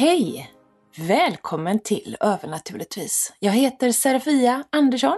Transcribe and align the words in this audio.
Hej! 0.00 0.50
Välkommen 0.96 1.78
till 1.78 2.16
Övernaturligtvis. 2.20 3.32
Jag 3.38 3.52
heter 3.52 3.92
Serafia 3.92 4.64
Andersson 4.70 5.16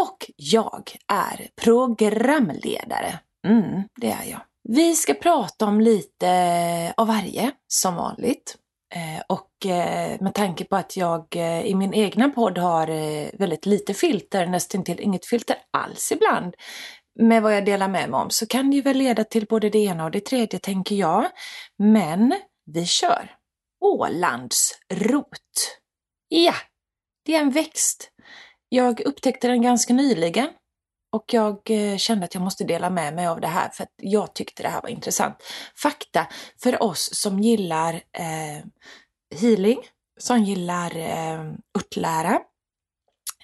och 0.00 0.30
jag 0.36 0.92
är 1.12 1.48
programledare. 1.62 3.18
Mm, 3.46 3.82
det 4.00 4.10
är 4.10 4.30
jag. 4.30 4.40
Vi 4.68 4.94
ska 4.94 5.14
prata 5.14 5.66
om 5.66 5.80
lite 5.80 6.94
av 6.96 7.06
varje, 7.06 7.50
som 7.68 7.94
vanligt. 7.94 8.56
Eh, 8.94 9.22
och 9.28 9.66
eh, 9.70 10.20
med 10.20 10.34
tanke 10.34 10.64
på 10.64 10.76
att 10.76 10.96
jag 10.96 11.26
eh, 11.36 11.66
i 11.66 11.74
min 11.74 11.94
egna 11.94 12.28
podd 12.28 12.58
har 12.58 12.86
väldigt 13.38 13.66
lite 13.66 13.94
filter, 13.94 14.46
nästan 14.46 14.84
till 14.84 15.00
inget 15.00 15.26
filter 15.26 15.56
alls 15.70 16.12
ibland, 16.12 16.54
med 17.18 17.42
vad 17.42 17.56
jag 17.56 17.64
delar 17.64 17.88
med 17.88 18.10
mig 18.10 18.20
om, 18.20 18.30
så 18.30 18.46
kan 18.46 18.70
det 18.70 18.76
ju 18.76 18.82
väl 18.82 18.96
leda 18.96 19.24
till 19.24 19.46
både 19.46 19.70
det 19.70 19.78
ena 19.78 20.04
och 20.04 20.10
det 20.10 20.24
tredje, 20.24 20.58
tänker 20.58 20.94
jag. 20.94 21.26
Men 21.78 22.34
vi 22.66 22.86
kör! 22.86 23.36
Ålandsrot. 23.86 25.78
Ja, 26.28 26.54
det 27.24 27.34
är 27.34 27.40
en 27.40 27.50
växt. 27.50 28.10
Jag 28.68 29.00
upptäckte 29.00 29.48
den 29.48 29.62
ganska 29.62 29.94
nyligen 29.94 30.48
och 31.12 31.34
jag 31.34 31.70
eh, 31.70 31.96
kände 31.96 32.24
att 32.24 32.34
jag 32.34 32.42
måste 32.42 32.64
dela 32.64 32.90
med 32.90 33.14
mig 33.14 33.26
av 33.26 33.40
det 33.40 33.46
här 33.46 33.68
för 33.68 33.82
att 33.82 33.94
jag 33.96 34.34
tyckte 34.34 34.62
det 34.62 34.68
här 34.68 34.82
var 34.82 34.88
intressant. 34.88 35.36
Fakta 35.82 36.26
för 36.62 36.82
oss 36.82 37.10
som 37.12 37.40
gillar 37.40 37.94
eh, 37.94 38.64
healing, 39.40 39.78
som 40.20 40.42
gillar 40.42 40.96
eh, 40.96 41.52
örtlära, 41.78 42.40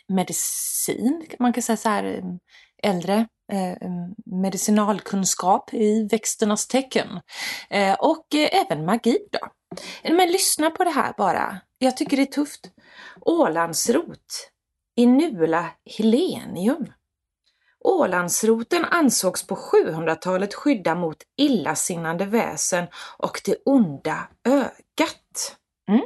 medicin, 0.08 1.26
man 1.38 1.52
kan 1.52 1.62
säga 1.62 1.76
så 1.76 1.88
här 1.88 2.04
eh, 2.04 2.24
äldre 2.90 3.26
eh, 3.52 3.90
medicinalkunskap 4.26 5.74
i 5.74 6.08
växternas 6.10 6.66
tecken 6.66 7.20
eh, 7.70 7.94
och 7.94 8.34
eh, 8.34 8.60
även 8.60 8.84
magi 8.84 9.18
då. 9.32 9.38
Men 10.02 10.32
lyssna 10.32 10.70
på 10.70 10.84
det 10.84 10.90
här 10.90 11.14
bara. 11.18 11.60
Jag 11.78 11.96
tycker 11.96 12.16
det 12.16 12.22
är 12.22 12.26
tufft. 12.26 12.70
Ålandsrot. 13.20 14.50
Inula 14.96 15.70
helenium. 15.96 16.86
Ålandsroten 17.84 18.84
ansågs 18.84 19.46
på 19.46 19.54
700-talet 19.54 20.54
skydda 20.54 20.94
mot 20.94 21.16
illasinnande 21.36 22.24
väsen 22.24 22.86
och 23.18 23.40
det 23.44 23.56
onda 23.64 24.28
ögat. 24.48 25.56
Mm. 25.88 26.02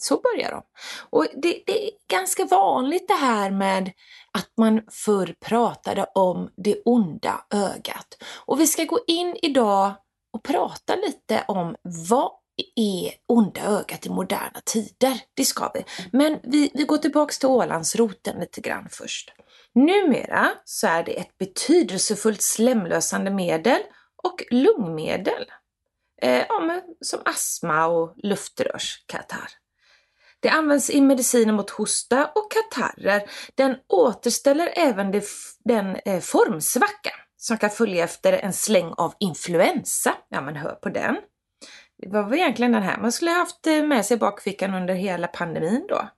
Så 0.00 0.20
börjar 0.20 0.50
de. 0.50 0.62
Och 1.10 1.26
det, 1.34 1.62
det, 1.66 1.86
är 1.86 1.90
ganska 2.10 2.44
vanligt 2.44 3.08
det 3.08 3.14
här 3.14 3.50
med 3.50 3.92
att 4.32 4.50
man 4.56 4.82
förr 4.90 5.34
pratade 5.40 6.06
om 6.14 6.50
det 6.56 6.82
onda 6.84 7.44
ögat. 7.54 8.22
Och 8.46 8.60
vi 8.60 8.66
ska 8.66 8.84
gå 8.84 9.00
in 9.06 9.36
idag 9.42 9.92
och 10.32 10.42
prata 10.42 10.94
lite 10.94 11.44
om 11.48 11.76
vad 12.08 12.32
är 12.76 13.12
onda 13.28 13.60
ögat 13.60 14.06
i 14.06 14.10
moderna 14.10 14.60
tider. 14.64 15.20
Det 15.34 15.44
ska 15.44 15.70
vi. 15.74 15.84
Men 16.12 16.38
vi, 16.42 16.70
vi 16.74 16.84
går 16.84 16.98
tillbaks 16.98 17.38
till 17.38 17.48
Ålandsroten 17.48 18.40
lite 18.40 18.60
grann 18.60 18.88
först. 18.90 19.32
Numera 19.74 20.50
så 20.64 20.86
är 20.86 21.04
det 21.04 21.12
ett 21.12 21.38
betydelsefullt 21.38 22.42
slemlösande 22.42 23.30
medel 23.30 23.80
och 24.22 24.42
lungmedel. 24.50 25.44
Eh, 26.22 26.44
ja, 26.48 26.80
som 27.00 27.20
astma 27.24 27.86
och 27.86 28.14
luftrörskatarr. 28.16 29.48
Det 30.40 30.48
används 30.48 30.90
i 30.90 31.00
mediciner 31.00 31.52
mot 31.52 31.70
hosta 31.70 32.26
och 32.26 32.50
katarrer. 32.50 33.22
Den 33.54 33.76
återställer 33.88 34.72
även 34.76 35.10
det, 35.10 35.24
den 35.64 35.96
eh, 36.04 36.20
formsvacka 36.20 37.10
som 37.36 37.58
kan 37.58 37.70
följa 37.70 38.04
efter 38.04 38.32
en 38.32 38.52
släng 38.52 38.92
av 38.96 39.14
influensa. 39.18 40.14
Ja, 40.28 40.40
men 40.40 40.56
hör 40.56 40.74
på 40.74 40.88
den. 40.88 41.16
Det 42.02 42.08
var 42.08 42.22
väl 42.22 42.38
egentligen 42.38 42.72
den 42.72 42.82
här 42.82 42.98
man 42.98 43.12
skulle 43.12 43.30
haft 43.30 43.66
eh, 43.66 43.84
med 43.84 44.06
sig 44.06 44.14
i 44.16 44.18
bakfickan 44.18 44.74
under 44.74 44.94
hela 44.94 45.26
pandemin 45.26 45.86
då. 45.88 46.08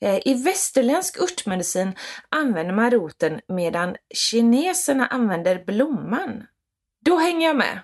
Eh, 0.00 0.28
I 0.28 0.42
västerländsk 0.44 1.20
örtmedicin 1.20 1.92
använder 2.28 2.74
man 2.74 2.90
roten 2.90 3.40
medan 3.48 3.96
kineserna 4.14 5.06
använder 5.06 5.64
blomman. 5.64 6.46
Då 7.04 7.16
hänger 7.16 7.46
jag 7.46 7.56
med. 7.56 7.80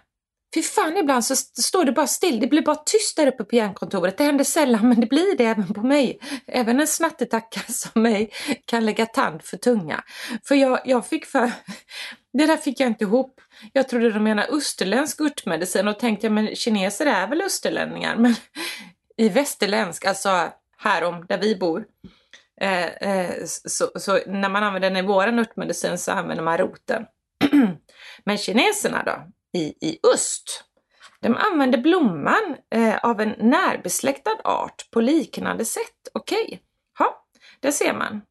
Fy 0.55 0.63
fan, 0.63 0.97
ibland 0.97 1.25
så 1.25 1.37
står 1.37 1.85
det 1.85 1.93
bara 1.93 2.07
still. 2.07 2.41
Det 2.41 2.47
blir 2.47 2.63
bara 2.63 2.77
tyst 2.77 3.17
där 3.17 3.27
uppe 3.27 3.45
på 3.45 3.57
hjärnkontoret. 3.57 4.19
Det 4.19 4.25
händer 4.25 4.45
sällan, 4.45 4.89
men 4.89 5.01
det 5.01 5.07
blir 5.07 5.37
det 5.37 5.45
även 5.45 5.75
på 5.75 5.83
mig. 5.83 6.21
Även 6.47 6.81
en 6.81 6.87
snattetacka 6.87 7.61
som 7.69 8.03
mig 8.03 8.31
kan 8.65 8.87
lägga 8.87 9.07
tand 9.07 9.43
för 9.43 9.57
tunga. 9.57 10.05
För 10.45 10.55
jag, 10.55 10.81
jag 10.85 11.07
fick 11.07 11.27
för... 11.27 11.53
Det 12.33 12.47
där 12.47 12.57
fick 12.57 12.81
jag 12.81 12.87
inte 12.87 13.05
ihop. 13.05 13.41
Jag 13.73 13.89
trodde 13.89 14.11
de 14.11 14.25
menade 14.25 14.49
österländsk 14.49 15.21
örtmedicin 15.21 15.89
och 15.89 15.99
tänkte, 15.99 16.31
men 16.31 16.57
kineser 16.57 17.07
är 17.07 17.29
väl 17.29 17.43
österlänningar? 17.43 18.17
Men 18.17 18.35
i 19.17 19.29
västerländsk, 19.29 20.05
alltså 20.05 20.53
här 20.79 21.05
om 21.05 21.27
där 21.29 21.39
vi 21.39 21.57
bor, 21.57 21.85
eh, 22.61 22.87
eh, 22.87 23.45
så, 23.45 23.91
så, 23.95 24.21
när 24.27 24.49
man 24.49 24.63
använder 24.63 24.91
den 24.91 25.05
i 25.05 25.07
våran 25.07 25.39
örtmedicin 25.39 25.99
så 25.99 26.13
använder 26.13 26.45
man 26.45 26.59
roten. 26.59 27.07
men 28.25 28.39
kineserna 28.39 29.03
då? 29.03 29.33
I, 29.53 29.89
i 29.89 29.99
öst. 30.15 30.65
De 31.21 31.37
använder 31.37 31.79
blomman 31.79 32.57
eh, 32.71 32.97
av 32.97 33.21
en 33.21 33.35
närbesläktad 33.39 34.37
art 34.45 34.91
på 34.91 35.01
liknande 35.01 35.65
sätt. 35.65 36.09
Okej, 36.13 36.45
okay. 36.45 36.59
ja, 36.99 37.27
där 37.61 37.71
ser 37.71 37.95
man. 37.95 38.23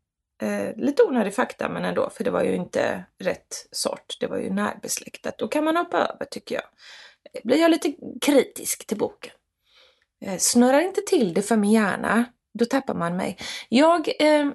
Eh, 0.42 0.76
lite 0.76 1.04
onödig 1.04 1.36
fakta 1.36 1.70
men 1.70 1.86
ändå, 1.86 2.10
för 2.10 2.24
det 2.24 2.32
var 2.32 2.44
ju 2.44 2.56
inte 2.56 3.04
rätt 3.20 3.68
sort. 3.72 4.18
Det 4.20 4.28
var 4.28 4.38
ju 4.38 4.50
närbesläktat. 4.50 5.38
Då 5.38 5.48
kan 5.48 5.64
man 5.64 5.78
hoppa 5.78 5.98
över 5.98 6.26
tycker 6.26 6.56
jag. 6.56 6.64
Eh, 7.34 7.42
blir 7.44 7.58
jag 7.58 7.72
lite 7.72 7.94
kritisk 8.22 8.88
till 8.88 8.98
boken. 8.98 9.32
Eh, 10.26 10.38
snurrar 10.38 10.80
inte 10.80 11.02
till 11.02 11.34
det 11.34 11.42
för 11.42 11.58
min 11.58 11.72
hjärna, 11.72 12.26
då 12.54 12.66
tappar 12.66 12.94
man 12.94 13.18
mig. 13.18 13.38
Jag 13.70 14.10
eh, 14.20 14.48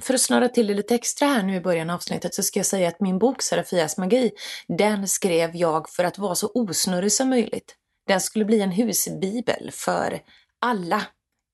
för 0.00 0.14
att 0.14 0.20
snurra 0.20 0.48
till 0.48 0.66
det 0.66 0.74
lite 0.74 0.94
extra 0.94 1.28
här 1.28 1.42
nu 1.42 1.54
i 1.54 1.60
början 1.60 1.90
av 1.90 1.96
avsnittet 1.96 2.34
så 2.34 2.42
ska 2.42 2.58
jag 2.58 2.66
säga 2.66 2.88
att 2.88 3.00
min 3.00 3.18
bok 3.18 3.42
Serafias 3.42 3.98
magi, 3.98 4.32
den 4.68 5.08
skrev 5.08 5.56
jag 5.56 5.88
för 5.88 6.04
att 6.04 6.18
vara 6.18 6.34
så 6.34 6.50
osnurrig 6.54 7.12
som 7.12 7.28
möjligt. 7.28 7.76
Den 8.06 8.20
skulle 8.20 8.44
bli 8.44 8.60
en 8.60 8.70
husbibel 8.70 9.70
för 9.72 10.20
alla. 10.60 11.02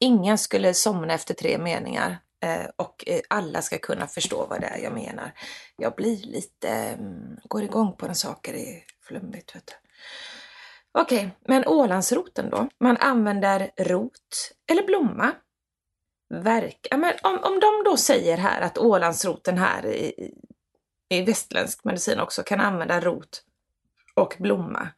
Ingen 0.01 0.39
skulle 0.39 0.75
somna 0.75 1.15
efter 1.15 1.35
tre 1.35 1.59
meningar 1.59 2.19
eh, 2.45 2.67
och 2.77 3.05
eh, 3.07 3.21
alla 3.31 3.63
ska 3.63 3.79
kunna 3.79 4.07
förstå 4.07 4.47
vad 4.47 4.61
det 4.61 4.67
är 4.67 4.79
jag 4.79 4.93
menar. 4.93 5.33
Jag 5.77 5.95
blir 5.95 6.17
lite, 6.17 6.69
mm, 6.69 7.37
går 7.45 7.63
igång 7.63 7.97
på 7.97 8.07
när 8.07 8.15
saker 8.15 8.55
är 8.55 8.85
flummigt. 9.09 9.57
vet 9.57 9.67
du. 9.67 9.73
Okej, 10.99 11.19
okay, 11.19 11.31
men 11.49 11.67
Ålandsroten 11.67 12.51
då? 12.51 12.69
Man 12.81 12.97
använder 12.97 13.71
rot 13.79 14.53
eller 14.71 14.87
blomma 14.87 15.33
verk... 16.35 16.87
men 16.91 17.15
om, 17.23 17.39
om 17.43 17.61
de 17.61 17.83
då 17.85 17.97
säger 17.97 18.37
här 18.37 18.61
att 18.61 18.79
Ålandsroten 18.79 19.59
här 19.59 19.87
i, 19.87 20.33
i 21.09 21.23
västländsk 21.23 21.85
medicin 21.85 22.21
också 22.21 22.43
kan 22.43 22.61
använda 22.61 23.01
rot 23.01 23.43
och 24.15 24.37
blomma. 24.39 24.89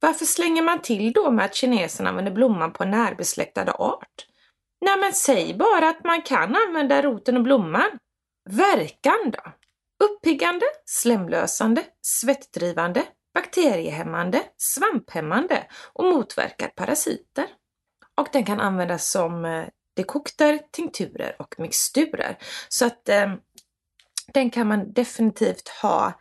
Varför 0.00 0.24
slänger 0.24 0.62
man 0.62 0.82
till 0.82 1.12
då 1.12 1.30
med 1.30 1.44
att 1.44 1.54
kineserna 1.54 2.10
använder 2.10 2.32
blomman 2.32 2.72
på 2.72 2.82
en 2.82 2.90
närbesläktad 2.90 3.72
art? 3.72 4.26
Nej 4.80 4.98
men 4.98 5.12
säg 5.12 5.54
bara 5.54 5.88
att 5.88 6.04
man 6.04 6.22
kan 6.22 6.56
använda 6.56 7.02
roten 7.02 7.36
och 7.36 7.42
blomman. 7.42 7.98
Verkan 8.50 9.30
då? 9.32 9.52
Uppiggande, 10.04 10.66
slemlösande, 10.84 11.84
svettdrivande, 12.02 13.02
bakteriehämmande, 13.34 14.42
svamphämmande 14.56 15.66
och 15.92 16.04
motverkar 16.04 16.68
parasiter. 16.68 17.46
och 18.16 18.28
den 18.32 18.44
kan 18.44 18.60
användas 18.60 19.10
som 19.10 19.44
eh, 19.44 19.66
dekokter, 19.96 20.58
tinkturer 20.72 21.36
och 21.38 21.54
mixturer. 21.58 22.38
Så 22.68 22.86
att 22.86 23.08
eh, 23.08 23.34
den 24.32 24.50
kan 24.50 24.66
man 24.66 24.92
definitivt 24.92 25.68
ha 25.68 26.20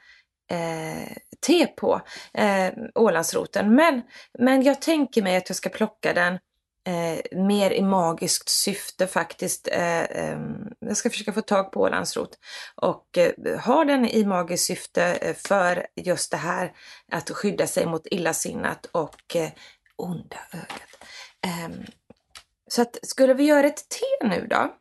eh, 0.51 1.17
te 1.47 1.67
på, 1.67 2.01
eh, 2.33 2.73
Ålandsroten. 2.95 3.75
Men, 3.75 4.01
men 4.39 4.61
jag 4.61 4.81
tänker 4.81 5.21
mig 5.21 5.37
att 5.37 5.49
jag 5.49 5.55
ska 5.55 5.69
plocka 5.69 6.13
den 6.13 6.39
eh, 6.87 7.39
mer 7.39 7.71
i 7.71 7.81
magiskt 7.81 8.49
syfte 8.49 9.07
faktiskt. 9.07 9.67
Eh, 9.67 10.03
eh, 10.03 10.39
jag 10.79 10.97
ska 10.97 11.09
försöka 11.09 11.33
få 11.33 11.41
tag 11.41 11.71
på 11.71 11.81
Ålandsrot 11.81 12.37
och 12.75 13.17
eh, 13.17 13.59
ha 13.59 13.85
den 13.85 14.05
i 14.05 14.25
magiskt 14.25 14.65
syfte 14.65 15.03
eh, 15.03 15.35
för 15.35 15.87
just 15.95 16.31
det 16.31 16.37
här 16.37 16.73
att 17.11 17.29
skydda 17.29 17.67
sig 17.67 17.85
mot 17.85 18.07
illasinnat 18.11 18.85
och 18.85 19.35
eh, 19.35 19.49
onda 19.95 20.37
ögat. 20.53 21.03
Ehm, 21.41 21.85
så 22.71 22.81
att 22.81 22.97
skulle 23.01 23.33
vi 23.33 23.43
göra 23.43 23.67
ett 23.67 23.89
te 23.89 24.27
nu 24.27 24.47
då? 24.47 24.75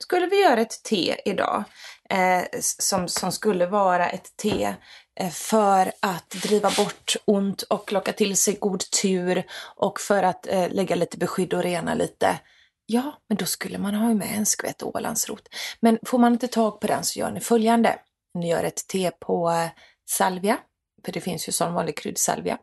Skulle 0.00 0.26
vi 0.26 0.42
göra 0.42 0.60
ett 0.60 0.82
te 0.82 1.16
idag 1.24 1.64
eh, 2.10 2.44
som, 2.60 3.08
som 3.08 3.32
skulle 3.32 3.66
vara 3.66 4.10
ett 4.10 4.36
te 4.36 4.74
eh, 5.20 5.30
för 5.30 5.92
att 6.00 6.30
driva 6.30 6.70
bort 6.70 7.16
ont 7.24 7.62
och 7.62 7.92
locka 7.92 8.12
till 8.12 8.36
sig 8.36 8.54
god 8.54 8.90
tur 9.02 9.44
och 9.76 10.00
för 10.00 10.22
att 10.22 10.46
eh, 10.46 10.70
lägga 10.70 10.96
lite 10.96 11.18
beskydd 11.18 11.54
och 11.54 11.62
rena 11.62 11.94
lite. 11.94 12.40
Ja, 12.86 13.20
men 13.28 13.36
då 13.36 13.44
skulle 13.44 13.78
man 13.78 13.94
ha 13.94 14.14
med 14.14 14.36
en 14.36 14.46
skvätt 14.46 14.82
Ålandsrot. 14.82 15.48
Men 15.80 15.98
får 16.06 16.18
man 16.18 16.32
inte 16.32 16.48
tag 16.48 16.80
på 16.80 16.86
den 16.86 17.04
så 17.04 17.18
gör 17.18 17.30
ni 17.30 17.40
följande. 17.40 17.98
Ni 18.38 18.50
gör 18.50 18.64
ett 18.64 18.86
te 18.88 19.10
på 19.10 19.50
eh, 19.50 19.68
salvia, 20.10 20.58
för 21.04 21.12
det 21.12 21.20
finns 21.20 21.48
ju 21.48 21.52
sån 21.52 21.74
vanlig 21.74 21.96
kryddsalvia. 21.96 22.58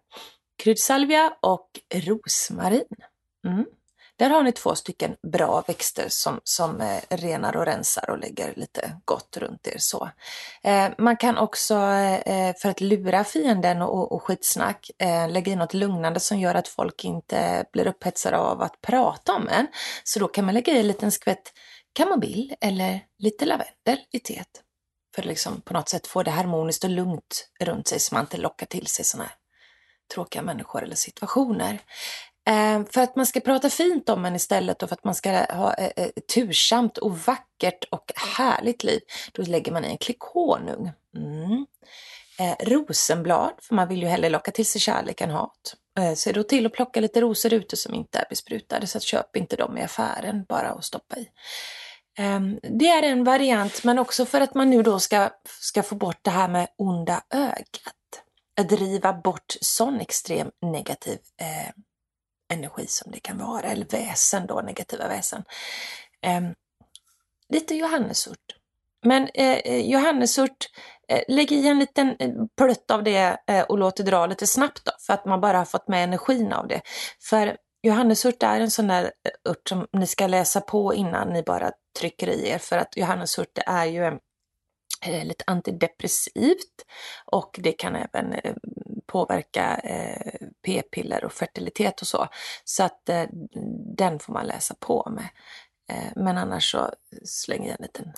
Kryddsalvia 0.63 1.33
och 1.41 1.69
rosmarin. 1.93 2.85
Mm. 3.47 3.65
Där 4.19 4.29
har 4.29 4.43
ni 4.43 4.51
två 4.51 4.75
stycken 4.75 5.15
bra 5.31 5.63
växter 5.67 6.05
som, 6.09 6.39
som 6.43 6.81
eh, 6.81 7.01
renar 7.09 7.57
och 7.57 7.65
rensar 7.65 8.09
och 8.09 8.19
lägger 8.19 8.53
lite 8.55 8.97
gott 9.05 9.37
runt 9.37 9.67
er. 9.67 9.77
så. 9.77 10.09
Eh, 10.63 10.89
man 10.97 11.17
kan 11.17 11.37
också, 11.37 11.75
eh, 11.75 12.49
eh 12.49 12.55
för 12.61 12.69
att 12.69 12.81
lura 12.81 13.23
fienden 13.23 13.81
och, 13.81 14.11
och 14.11 14.23
skitsnack, 14.23 14.91
eh, 14.99 15.29
lägga 15.29 15.51
in 15.51 15.59
något 15.59 15.73
lugnande 15.73 16.19
som 16.19 16.39
gör 16.39 16.55
att 16.55 16.67
folk 16.67 17.03
inte 17.03 17.65
blir 17.73 17.87
upphetsade 17.87 18.37
av 18.37 18.61
att 18.61 18.81
prata 18.81 19.33
om 19.33 19.47
en. 19.47 19.67
Så 20.03 20.19
då 20.19 20.27
kan 20.27 20.45
man 20.45 20.53
lägga 20.53 20.73
i 20.73 20.79
en 20.79 20.87
liten 20.87 21.11
skvätt 21.11 21.53
kamomill 21.93 22.55
eller 22.61 22.99
lite 23.19 23.45
lavendel 23.45 24.05
i 24.11 24.19
teet. 24.19 24.63
För 25.15 25.21
att 25.21 25.27
liksom 25.27 25.61
på 25.61 25.73
något 25.73 25.89
sätt 25.89 26.07
få 26.07 26.23
det 26.23 26.31
harmoniskt 26.31 26.83
och 26.83 26.89
lugnt 26.89 27.49
runt 27.59 27.87
sig 27.87 27.99
så 27.99 28.15
man 28.15 28.23
inte 28.23 28.37
lockar 28.37 28.65
till 28.65 28.87
sig 28.87 29.05
sådana 29.05 29.27
här 29.27 29.35
tråkiga 30.13 30.41
människor 30.41 30.83
eller 30.83 30.95
situationer. 30.95 31.79
Eh, 32.49 32.81
för 32.91 33.01
att 33.01 33.15
man 33.15 33.25
ska 33.25 33.39
prata 33.39 33.69
fint 33.69 34.09
om 34.09 34.25
en 34.25 34.35
istället 34.35 34.83
och 34.83 34.89
för 34.89 34.95
att 34.95 35.03
man 35.03 35.15
ska 35.15 35.29
ha 35.31 35.73
eh, 35.73 35.85
eh, 35.85 35.91
ett 36.05 36.17
eh, 36.17 36.21
tursamt 36.21 36.97
och 36.97 37.17
vackert 37.17 37.83
och 37.91 38.11
härligt 38.37 38.83
liv, 38.83 39.01
då 39.31 39.41
lägger 39.41 39.71
man 39.71 39.85
i 39.85 39.87
en 39.87 39.97
klick 39.97 40.19
honung. 40.19 40.91
Mm. 41.15 41.65
Eh, 42.39 42.55
rosenblad, 42.65 43.51
för 43.61 43.75
man 43.75 43.87
vill 43.87 44.01
ju 44.01 44.07
hellre 44.07 44.29
locka 44.29 44.51
till 44.51 44.65
sig 44.65 44.81
kärlek 44.81 45.21
än 45.21 45.29
hat. 45.29 45.75
Eh, 45.99 46.13
se 46.13 46.31
då 46.31 46.43
till 46.43 46.65
att 46.65 46.73
plocka 46.73 47.01
lite 47.01 47.21
rosor 47.21 47.53
ute 47.53 47.77
som 47.77 47.93
inte 47.93 48.19
är 48.19 48.25
besprutade, 48.29 48.87
så 48.87 48.97
att 48.97 49.03
köp 49.03 49.35
inte 49.35 49.55
dem 49.55 49.77
i 49.77 49.83
affären 49.83 50.45
bara 50.49 50.73
och 50.73 50.85
stoppa 50.85 51.15
i. 51.15 51.29
Ehm, 52.17 52.59
det 52.61 52.87
är 52.87 53.03
en 53.03 53.23
variant, 53.23 53.83
men 53.83 53.99
också 53.99 54.25
för 54.25 54.41
att 54.41 54.53
man 54.53 54.69
nu 54.69 54.83
då 54.83 54.99
ska, 54.99 55.29
ska 55.59 55.83
få 55.83 55.95
bort 55.95 56.19
det 56.21 56.31
här 56.31 56.47
med 56.47 56.67
onda 56.77 57.23
ögat. 57.29 58.23
Att 58.59 58.69
driva 58.69 59.13
bort 59.13 59.55
sån 59.61 59.99
extrem 59.99 60.51
negativ 60.61 61.19
eh, 61.41 61.73
energi 62.53 62.87
som 62.87 63.11
det 63.11 63.19
kan 63.19 63.37
vara, 63.37 63.71
eller 63.71 63.85
väsen 63.85 64.47
då, 64.47 64.61
negativa 64.61 65.07
väsen. 65.07 65.43
Eh, 66.25 66.41
lite 67.49 67.75
johannesurt. 67.75 68.55
Men 69.05 69.23
eh, 69.33 69.57
eh 69.57 69.91
johannesurt, 69.91 70.69
eh, 71.07 71.21
lägg 71.27 71.51
i 71.51 71.67
en 71.67 71.79
liten 71.79 72.15
eh, 72.19 72.31
plutt 72.57 72.91
av 72.91 73.03
det 73.03 73.37
eh, 73.47 73.61
och 73.61 73.77
låt 73.77 73.97
det 73.97 74.03
dra 74.03 74.25
lite 74.25 74.47
snabbt 74.47 74.85
då, 74.85 74.91
för 75.07 75.13
att 75.13 75.25
man 75.25 75.41
bara 75.41 75.57
har 75.57 75.65
fått 75.65 75.87
med 75.87 76.03
energin 76.03 76.53
av 76.53 76.67
det. 76.67 76.81
För 77.29 77.57
johannesurt 77.83 78.43
är 78.43 78.61
en 78.61 78.71
sån 78.71 78.87
där 78.87 79.03
eh, 79.03 79.51
ört 79.51 79.69
som 79.69 79.87
ni 79.91 80.07
ska 80.07 80.27
läsa 80.27 80.61
på 80.61 80.93
innan 80.93 81.29
ni 81.29 81.43
bara 81.43 81.71
trycker 81.99 82.27
i 82.29 82.49
er, 82.49 82.57
för 82.57 82.77
att 82.77 82.97
johannesurt 82.97 83.49
det 83.53 83.63
är 83.65 83.85
ju 83.85 84.19
lite 85.23 85.43
antidepressivt 85.47 86.85
och 87.25 87.59
det 87.63 87.71
kan 87.71 87.95
även 87.95 88.35
påverka 89.07 89.77
eh, 89.77 90.47
p-piller 90.69 91.25
och 91.25 91.33
fertilitet 91.33 92.01
och 92.01 92.07
så. 92.07 92.27
Så 92.63 92.83
att 92.83 93.09
eh, 93.09 93.25
den 93.97 94.19
får 94.19 94.33
man 94.33 94.45
läsa 94.45 94.75
på 94.79 95.11
med. 95.11 95.29
Eh, 95.91 96.11
men 96.15 96.37
annars 96.37 96.71
så 96.71 96.89
slänger 97.25 97.69
jag 97.69 97.79
en 97.79 97.83
liten 97.85 98.13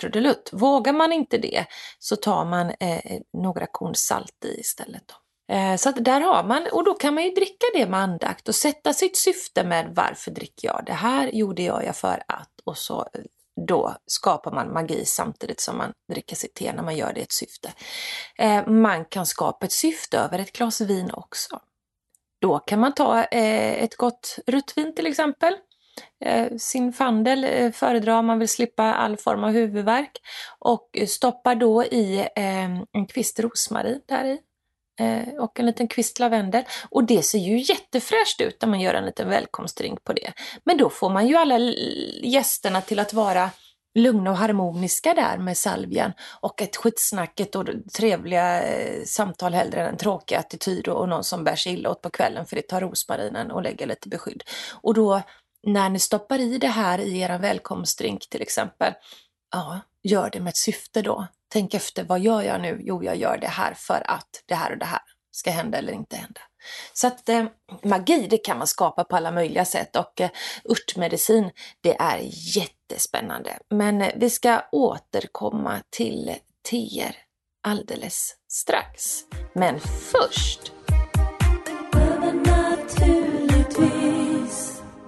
trudelutt. 0.00 0.50
Vågar 0.52 0.92
man 0.92 1.12
inte 1.12 1.38
det 1.38 1.66
så 1.98 2.16
tar 2.16 2.44
man 2.44 2.70
eh, 2.80 3.20
några 3.32 3.66
korn 3.66 3.94
salt 3.94 4.44
i 4.44 4.60
istället. 4.60 5.02
Då. 5.06 5.14
Eh, 5.54 5.76
så 5.76 5.88
att 5.88 6.04
där 6.04 6.20
har 6.20 6.44
man, 6.44 6.66
och 6.72 6.84
då 6.84 6.94
kan 6.94 7.14
man 7.14 7.24
ju 7.24 7.30
dricka 7.30 7.66
det 7.74 7.86
med 7.86 8.00
andakt 8.00 8.48
och 8.48 8.54
sätta 8.54 8.92
sitt 8.92 9.16
syfte 9.16 9.64
med 9.64 9.92
varför 9.94 10.30
dricker 10.30 10.68
jag 10.68 10.82
det 10.86 10.92
här? 10.92 11.28
gjorde 11.28 11.62
jag 11.62 11.84
jag 11.84 11.96
för 11.96 12.22
att 12.28 12.50
och 12.64 12.78
så 12.78 13.00
eh, 13.00 13.20
då 13.66 13.96
skapar 14.06 14.52
man 14.52 14.72
magi 14.72 15.04
samtidigt 15.04 15.60
som 15.60 15.78
man 15.78 15.92
dricker 16.12 16.36
sitt 16.36 16.54
te 16.54 16.72
när 16.72 16.82
man 16.82 16.96
gör 16.96 17.12
det 17.12 17.20
i 17.20 17.22
ett 17.22 17.32
syfte. 17.32 17.72
Eh, 18.38 18.66
man 18.66 19.04
kan 19.04 19.26
skapa 19.26 19.66
ett 19.66 19.72
syfte 19.72 20.18
över 20.18 20.38
ett 20.38 20.52
glas 20.52 20.80
vin 20.80 21.10
också. 21.12 21.60
Då 22.44 22.58
kan 22.58 22.80
man 22.80 22.94
ta 22.94 23.18
eh, 23.24 23.82
ett 23.82 23.96
gott 23.96 24.36
ruttvin 24.46 24.94
till 24.94 25.06
exempel. 25.06 25.54
Eh, 26.24 26.56
sin 26.58 26.92
fandel 26.92 27.44
eh, 27.44 27.72
föredrar 27.72 28.22
man 28.22 28.38
vill 28.38 28.48
slippa 28.48 28.82
all 28.82 29.16
form 29.16 29.44
av 29.44 29.50
huvudvärk 29.50 30.10
och 30.58 30.88
stoppar 31.08 31.54
då 31.54 31.84
i 31.84 32.18
eh, 32.36 32.64
en 32.92 33.06
kvist 33.08 33.40
rosmarin 33.40 34.00
där 34.08 34.24
i 34.24 34.38
eh, 35.00 35.34
och 35.34 35.60
en 35.60 35.66
liten 35.66 35.88
kvist 35.88 36.18
lavendel. 36.18 36.64
Och 36.90 37.04
det 37.04 37.22
ser 37.22 37.38
ju 37.38 37.58
jättefräscht 37.58 38.40
ut 38.40 38.62
när 38.62 38.68
man 38.68 38.80
gör 38.80 38.94
en 38.94 39.06
liten 39.06 39.28
välkomstdrink 39.28 40.04
på 40.04 40.12
det. 40.12 40.32
Men 40.64 40.76
då 40.76 40.90
får 40.90 41.10
man 41.10 41.28
ju 41.28 41.36
alla 41.36 41.58
gästerna 42.22 42.80
till 42.80 42.98
att 42.98 43.12
vara 43.12 43.50
lugna 43.94 44.30
och 44.30 44.36
harmoniska 44.36 45.14
där 45.14 45.38
med 45.38 45.56
salvian 45.56 46.12
och 46.40 46.62
ett 46.62 46.76
skitsnacket 46.76 47.54
och 47.54 47.66
trevliga 47.96 48.62
eh, 48.62 49.04
samtal 49.04 49.54
hellre 49.54 49.80
än 49.80 49.88
en 49.88 49.96
tråkig 49.96 50.34
attityd 50.34 50.88
och, 50.88 51.08
någon 51.08 51.24
som 51.24 51.44
bär 51.44 51.56
sig 51.56 51.72
illa 51.72 51.90
åt 51.90 52.02
på 52.02 52.10
kvällen 52.10 52.46
för 52.46 52.56
det 52.56 52.62
tar 52.62 52.80
rosmarinen 52.80 53.50
och 53.50 53.62
lägger 53.62 53.86
lite 53.86 54.08
beskydd. 54.08 54.42
Och 54.82 54.94
då 54.94 55.22
när 55.66 55.88
ni 55.88 55.98
stoppar 55.98 56.38
i 56.38 56.58
det 56.58 56.68
här 56.68 56.98
i 56.98 57.20
er 57.20 57.38
välkomstdrink 57.38 58.28
till 58.28 58.42
exempel, 58.42 58.92
ja, 59.52 59.80
gör 60.02 60.30
det 60.30 60.40
med 60.40 60.50
ett 60.50 60.56
syfte 60.56 61.02
då. 61.02 61.26
Tänk 61.48 61.74
efter, 61.74 62.04
vad 62.04 62.20
gör 62.20 62.42
jag 62.42 62.60
nu? 62.60 62.80
Jo, 62.80 63.04
jag 63.04 63.16
gör 63.16 63.38
det 63.40 63.48
här 63.48 63.74
för 63.74 64.10
att 64.10 64.42
det 64.46 64.54
här 64.54 64.72
och 64.72 64.78
det 64.78 64.84
här 64.84 65.00
ska 65.30 65.50
hända 65.50 65.78
eller 65.78 65.92
inte 65.92 66.16
hända. 66.16 66.40
Så 66.92 67.06
att 67.06 67.28
eh, 67.28 67.44
magi, 67.82 68.26
det 68.30 68.38
kan 68.38 68.58
man 68.58 68.66
skapa 68.66 69.04
på 69.04 69.16
alla 69.16 69.30
möjliga 69.30 69.64
sätt 69.64 69.96
och 69.96 70.20
eh, 70.20 70.30
örtmedicin, 70.70 71.50
det 71.80 71.96
är 72.00 72.18
jätte 72.56 72.73
jättespännande. 72.90 73.58
Men 73.70 74.02
eh, 74.02 74.12
vi 74.16 74.30
ska 74.30 74.62
återkomma 74.72 75.82
till 75.90 76.34
teer 76.70 77.16
alldeles 77.62 78.36
strax. 78.48 79.20
Men 79.54 79.80
först 79.80 80.73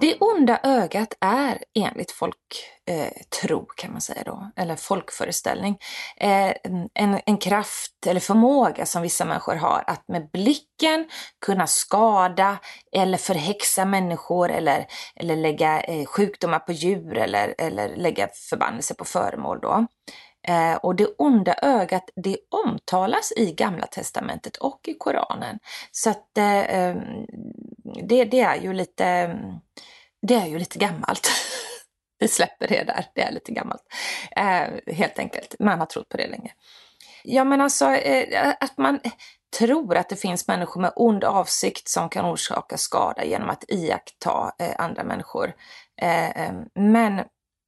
Det 0.07 0.17
onda 0.19 0.59
ögat 0.63 1.13
är 1.19 1.63
enligt 1.73 2.11
folktro 2.11 3.59
eh, 3.59 3.65
kan 3.75 3.91
man 3.91 4.01
säga 4.01 4.23
då, 4.25 4.51
eller 4.55 4.75
folkföreställning, 4.75 5.77
eh, 6.17 6.53
en, 6.93 7.19
en 7.25 7.37
kraft 7.37 8.07
eller 8.07 8.19
förmåga 8.19 8.85
som 8.85 9.01
vissa 9.01 9.25
människor 9.25 9.55
har 9.55 9.83
att 9.87 10.07
med 10.07 10.29
blicken 10.31 11.09
kunna 11.45 11.67
skada 11.67 12.57
eller 12.91 13.17
förhäxa 13.17 13.85
människor 13.85 14.51
eller, 14.51 14.85
eller 15.15 15.35
lägga 15.35 15.81
eh, 15.81 16.05
sjukdomar 16.05 16.59
på 16.59 16.71
djur 16.71 17.17
eller, 17.17 17.55
eller 17.57 17.95
lägga 17.95 18.27
förbannelse 18.49 18.93
på 18.93 19.05
föremål 19.05 19.59
då. 19.61 19.87
Eh, 20.47 20.75
och 20.75 20.95
det 20.95 21.05
onda 21.17 21.55
ögat, 21.61 22.09
det 22.15 22.37
omtalas 22.65 23.33
i 23.37 23.51
Gamla 23.51 23.85
Testamentet 23.85 24.57
och 24.57 24.79
i 24.87 24.93
Koranen. 24.93 25.59
Så 25.91 26.09
att 26.09 26.37
eh, 26.37 26.61
eh, 26.61 26.95
det, 28.03 28.25
det 28.25 28.39
är 28.39 28.55
ju 28.61 28.73
lite 28.73 29.37
det 30.21 30.35
är 30.35 30.45
ju 30.45 30.59
lite 30.59 30.79
gammalt. 30.79 31.29
Vi 32.19 32.27
släpper 32.27 32.67
det 32.67 32.83
där, 32.83 33.05
det 33.15 33.21
är 33.21 33.31
lite 33.31 33.51
gammalt. 33.51 33.83
Eh, 34.35 34.93
helt 34.95 35.19
enkelt, 35.19 35.55
man 35.59 35.79
har 35.79 35.85
trott 35.85 36.09
på 36.09 36.17
det 36.17 36.27
länge. 36.27 36.53
Ja 37.23 37.43
men 37.43 37.61
alltså 37.61 37.85
eh, 37.85 38.53
att 38.59 38.77
man 38.77 38.99
tror 39.59 39.97
att 39.97 40.09
det 40.09 40.15
finns 40.15 40.47
människor 40.47 40.81
med 40.81 40.93
ond 40.95 41.23
avsikt 41.23 41.89
som 41.89 42.09
kan 42.09 42.25
orsaka 42.25 42.77
skada 42.77 43.23
genom 43.23 43.49
att 43.49 43.63
iaktta 43.67 44.51
eh, 44.59 44.75
andra 44.77 45.03
människor. 45.03 45.53
Eh, 46.01 46.29
eh, 46.29 46.53
men 46.75 47.21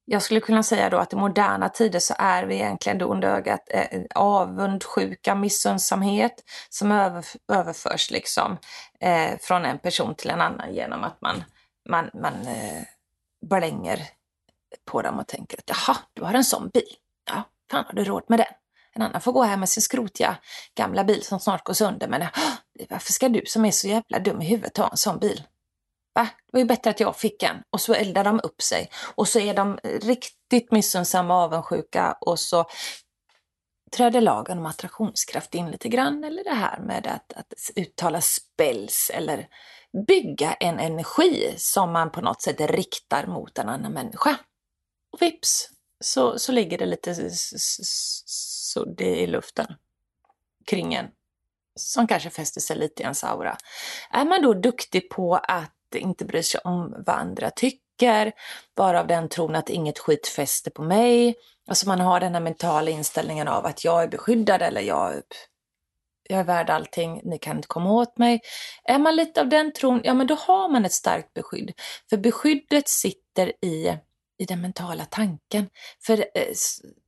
jag 0.05 0.21
skulle 0.21 0.39
kunna 0.39 0.63
säga 0.63 0.89
då 0.89 0.97
att 0.97 1.13
i 1.13 1.15
moderna 1.15 1.69
tider 1.69 1.99
så 1.99 2.13
är 2.17 2.43
vi 2.43 2.55
egentligen 2.55 2.97
det 2.97 3.05
onda 3.05 3.27
ögat 3.27 3.59
eh, 3.69 4.01
avundsjuka, 4.15 5.35
missundsamhet 5.35 6.33
som 6.69 6.91
över, 6.91 7.25
överförs 7.51 8.11
liksom 8.11 8.57
eh, 8.99 9.37
från 9.41 9.65
en 9.65 9.79
person 9.79 10.15
till 10.15 10.29
en 10.29 10.41
annan 10.41 10.73
genom 10.73 11.03
att 11.03 11.21
man 11.21 11.43
man, 11.89 12.09
man 12.13 12.47
eh, 12.47 12.83
blänger 13.45 14.07
på 14.85 15.01
dem 15.01 15.19
och 15.19 15.27
tänker 15.27 15.57
att 15.57 15.69
jaha, 15.69 15.97
du 16.13 16.23
har 16.23 16.33
en 16.33 16.43
sån 16.43 16.69
bil. 16.69 16.95
Ja, 17.25 17.43
fan 17.71 17.85
har 17.87 17.93
du 17.93 18.03
råd 18.03 18.23
med 18.27 18.39
den? 18.39 18.53
En 18.93 19.01
annan 19.01 19.21
får 19.21 19.31
gå 19.31 19.43
här 19.43 19.57
med 19.57 19.69
sin 19.69 19.83
skrotiga 19.83 20.37
gamla 20.75 21.03
bil 21.03 21.23
som 21.23 21.39
snart 21.39 21.63
går 21.63 21.73
sönder. 21.73 22.07
Men 22.07 22.27
varför 22.89 23.13
ska 23.13 23.29
du 23.29 23.41
som 23.45 23.65
är 23.65 23.71
så 23.71 23.87
jävla 23.87 24.19
dum 24.19 24.41
i 24.41 24.45
huvudet 24.45 24.77
ha 24.77 24.87
en 24.87 24.97
sån 24.97 25.19
bil? 25.19 25.43
Va? 26.13 26.27
Det 26.45 26.51
var 26.51 26.59
ju 26.59 26.65
bättre 26.65 26.89
att 26.89 26.99
jag 26.99 27.15
fick 27.15 27.43
en. 27.43 27.63
Och 27.69 27.81
så 27.81 27.93
eldar 27.93 28.23
de 28.23 28.39
upp 28.43 28.61
sig. 28.61 28.89
Och 29.15 29.27
så 29.27 29.39
är 29.39 29.53
de 29.53 29.79
riktigt 29.83 30.71
missunnsamma 30.71 31.35
och 31.35 31.41
avundsjuka 31.41 32.17
och 32.21 32.39
så 32.39 32.65
träder 33.91 34.21
lagen 34.21 34.57
om 34.57 34.65
attraktionskraft 34.65 35.55
in 35.55 35.71
lite 35.71 35.89
grann. 35.89 36.23
Eller 36.23 36.43
det 36.43 36.55
här 36.55 36.79
med 36.79 37.07
att, 37.07 37.33
att 37.33 37.53
uttala 37.75 38.21
spells 38.21 39.11
eller 39.13 39.47
bygga 40.07 40.53
en 40.53 40.79
energi 40.79 41.53
som 41.57 41.91
man 41.91 42.11
på 42.11 42.21
något 42.21 42.41
sätt 42.41 42.61
riktar 42.61 43.27
mot 43.27 43.57
en 43.57 43.69
annan 43.69 43.93
människa. 43.93 44.37
Och 45.11 45.21
vips 45.21 45.69
så, 45.99 46.39
så 46.39 46.51
ligger 46.51 46.77
det 46.77 46.85
lite 46.85 47.29
sudd 47.31 49.01
i 49.01 49.27
luften 49.27 49.67
kring 50.65 50.93
en 50.93 51.07
som 51.75 52.07
kanske 52.07 52.29
fäster 52.29 52.61
sig 52.61 52.77
lite 52.77 53.01
i 53.01 53.03
ens 53.03 53.23
aura. 53.23 53.57
Är 54.11 54.25
man 54.25 54.41
då 54.41 54.53
duktig 54.53 55.09
på 55.09 55.35
att 55.35 55.75
inte 55.95 56.25
bry 56.25 56.43
sig 56.43 56.61
om 56.63 57.03
vad 57.05 57.15
andra 57.15 57.49
tycker, 57.49 58.31
bara 58.75 58.99
av 58.99 59.07
den 59.07 59.29
tron 59.29 59.55
att 59.55 59.69
inget 59.69 59.99
skit 59.99 60.27
fäster 60.27 60.71
på 60.71 60.83
mig, 60.83 61.35
alltså 61.67 61.87
man 61.87 61.99
har 61.99 62.19
den 62.19 62.33
här 62.33 62.41
mentala 62.41 62.91
inställningen 62.91 63.47
av 63.47 63.65
att 63.65 63.83
jag 63.85 64.03
är 64.03 64.07
beskyddad 64.07 64.61
eller 64.61 64.81
jag, 64.81 65.21
jag 66.29 66.39
är 66.39 66.43
värd 66.43 66.69
allting, 66.69 67.21
ni 67.23 67.37
kan 67.37 67.55
inte 67.55 67.67
komma 67.67 67.91
åt 67.91 68.17
mig. 68.17 68.41
Är 68.83 68.99
man 68.99 69.15
lite 69.15 69.41
av 69.41 69.49
den 69.49 69.73
tron, 69.73 70.01
ja 70.03 70.13
men 70.13 70.27
då 70.27 70.35
har 70.35 70.69
man 70.69 70.85
ett 70.85 70.93
starkt 70.93 71.33
beskydd. 71.33 71.71
För 72.09 72.17
beskyddet 72.17 72.87
sitter 72.87 73.65
i, 73.65 73.97
i 74.37 74.45
den 74.45 74.61
mentala 74.61 75.05
tanken. 75.05 75.69
För 76.05 76.17
eh, 76.19 76.53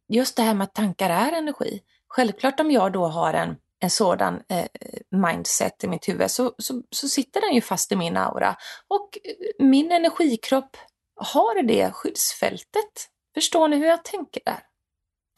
just 0.09 0.37
det 0.37 0.43
här 0.43 0.53
med 0.53 0.63
att 0.63 0.73
tankar 0.73 1.09
är 1.09 1.31
energi. 1.31 1.81
Självklart 2.07 2.59
om 2.59 2.71
jag 2.71 2.93
då 2.93 3.05
har 3.05 3.33
en, 3.33 3.55
en 3.79 3.89
sådan 3.89 4.41
eh, 4.49 4.65
mindset 5.09 5.83
i 5.83 5.87
mitt 5.87 6.09
huvud 6.09 6.31
så, 6.31 6.53
så, 6.57 6.81
så, 6.89 7.09
sitter 7.09 7.41
den 7.41 7.55
ju 7.55 7.61
fast 7.61 7.91
i 7.91 7.95
min 7.95 8.17
aura. 8.17 8.55
Och 8.87 9.17
eh, 9.23 9.65
min 9.65 9.91
energikropp 9.91 10.77
har 11.15 11.63
det 11.63 11.91
skyddsfältet. 11.91 13.09
Förstår 13.33 13.67
ni 13.67 13.77
hur 13.77 13.87
jag 13.87 14.03
tänker 14.03 14.41
där? 14.45 14.70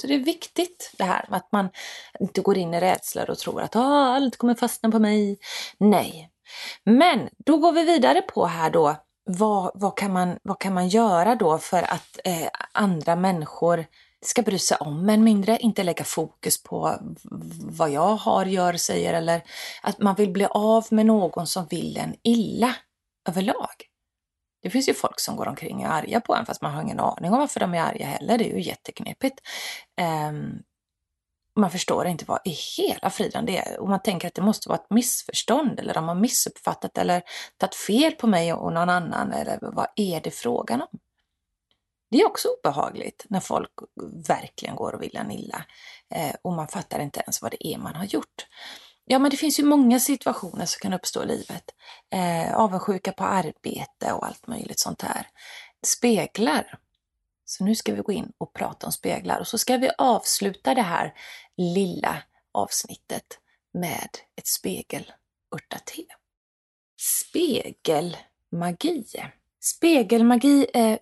Så 0.01 0.07
det 0.07 0.13
är 0.13 0.19
viktigt 0.19 0.91
det 0.97 1.03
här 1.03 1.25
med 1.29 1.37
att 1.37 1.51
man 1.51 1.69
inte 2.19 2.41
går 2.41 2.57
in 2.57 2.73
i 2.73 2.79
rädslor 2.79 3.29
och 3.29 3.37
tror 3.37 3.61
att 3.61 3.75
ah, 3.75 4.15
allt 4.15 4.37
kommer 4.37 4.55
fastna 4.55 4.91
på 4.91 4.99
mig. 4.99 5.39
Nej. 5.77 6.29
Men 6.83 7.29
då 7.45 7.57
går 7.57 7.71
vi 7.71 7.83
vidare 7.83 8.21
på 8.21 8.45
här 8.45 8.69
då, 8.69 8.95
vad, 9.25 9.71
vad, 9.75 9.97
kan, 9.97 10.13
man, 10.13 10.37
vad 10.43 10.59
kan 10.59 10.73
man 10.73 10.87
göra 10.87 11.35
då 11.35 11.57
för 11.57 11.83
att 11.83 12.19
eh, 12.23 12.47
andra 12.71 13.15
människor 13.15 13.85
ska 14.25 14.41
bry 14.41 14.59
sig 14.59 14.77
om 14.79 15.09
en 15.09 15.23
mindre, 15.23 15.57
inte 15.57 15.83
lägga 15.83 16.03
fokus 16.03 16.63
på 16.63 16.97
vad 17.59 17.89
jag 17.89 18.15
har, 18.15 18.45
gör, 18.45 18.73
säger 18.73 19.13
eller 19.13 19.41
att 19.81 19.99
man 19.99 20.15
vill 20.15 20.31
bli 20.31 20.45
av 20.51 20.85
med 20.91 21.05
någon 21.05 21.47
som 21.47 21.65
vill 21.65 21.97
en 21.97 22.15
illa 22.23 22.75
överlag. 23.29 23.92
Det 24.63 24.69
finns 24.69 24.89
ju 24.89 24.93
folk 24.93 25.19
som 25.19 25.35
går 25.35 25.47
omkring 25.47 25.77
och 25.77 25.83
är 25.83 25.89
arga 25.89 26.21
på 26.21 26.35
en 26.35 26.45
fast 26.45 26.61
man 26.61 26.73
har 26.73 26.81
ingen 26.81 26.99
aning 26.99 27.31
om 27.31 27.39
varför 27.39 27.59
de 27.59 27.73
är 27.73 27.81
arga 27.81 28.05
heller. 28.05 28.37
Det 28.37 28.51
är 28.51 28.55
ju 28.55 28.61
jätteknepigt. 28.61 29.39
Um, 30.29 30.63
man 31.55 31.71
förstår 31.71 32.07
inte 32.07 32.25
vad 32.25 32.39
i 32.45 32.49
hela 32.77 33.09
friden 33.09 33.45
det 33.45 33.57
är 33.57 33.79
och 33.79 33.89
man 33.89 34.01
tänker 34.01 34.27
att 34.27 34.33
det 34.33 34.41
måste 34.41 34.69
vara 34.69 34.79
ett 34.79 34.89
missförstånd 34.89 35.79
eller 35.79 35.93
de 35.93 36.07
har 36.07 36.15
missuppfattat 36.15 36.97
eller 36.97 37.21
tagit 37.57 37.75
fel 37.75 38.11
på 38.11 38.27
mig 38.27 38.53
och 38.53 38.73
någon 38.73 38.89
annan 38.89 39.31
eller 39.31 39.59
vad 39.61 39.87
är 39.95 40.21
det 40.21 40.31
frågan 40.31 40.81
om? 40.81 40.99
Det 42.11 42.17
är 42.17 42.25
också 42.25 42.47
obehagligt 42.47 43.25
när 43.29 43.39
folk 43.39 43.71
verkligen 44.27 44.75
går 44.75 44.93
och 44.95 45.01
vill 45.01 45.17
en 45.17 45.31
illa 45.31 45.65
eh, 46.15 46.35
och 46.41 46.53
man 46.53 46.67
fattar 46.67 46.99
inte 46.99 47.19
ens 47.19 47.41
vad 47.41 47.51
det 47.51 47.67
är 47.67 47.77
man 47.77 47.95
har 47.95 48.05
gjort. 48.05 48.47
Ja, 49.05 49.19
men 49.19 49.31
det 49.31 49.37
finns 49.37 49.59
ju 49.59 49.63
många 49.63 49.99
situationer 49.99 50.65
som 50.65 50.79
kan 50.79 50.93
uppstå 50.93 51.23
i 51.23 51.27
livet. 51.27 51.63
Eh, 52.13 52.55
avundsjuka 52.55 53.11
på 53.11 53.23
arbete 53.23 54.13
och 54.13 54.25
allt 54.25 54.47
möjligt 54.47 54.79
sånt 54.79 55.01
här. 55.01 55.27
Speglar. 55.85 56.79
Så 57.45 57.63
nu 57.63 57.75
ska 57.75 57.93
vi 57.93 58.01
gå 58.01 58.11
in 58.11 58.31
och 58.37 58.53
prata 58.53 58.85
om 58.85 58.91
speglar 58.91 59.39
och 59.39 59.47
så 59.47 59.57
ska 59.57 59.77
vi 59.77 59.89
avsluta 59.97 60.73
det 60.73 60.81
här 60.81 61.13
lilla 61.57 62.23
avsnittet 62.51 63.39
med 63.73 64.09
ett 64.35 64.47
spegelörtate. 64.47 66.05
Spegelmagi. 66.97 69.05
Spegelmagi 69.61 70.67
eh, 70.73 70.99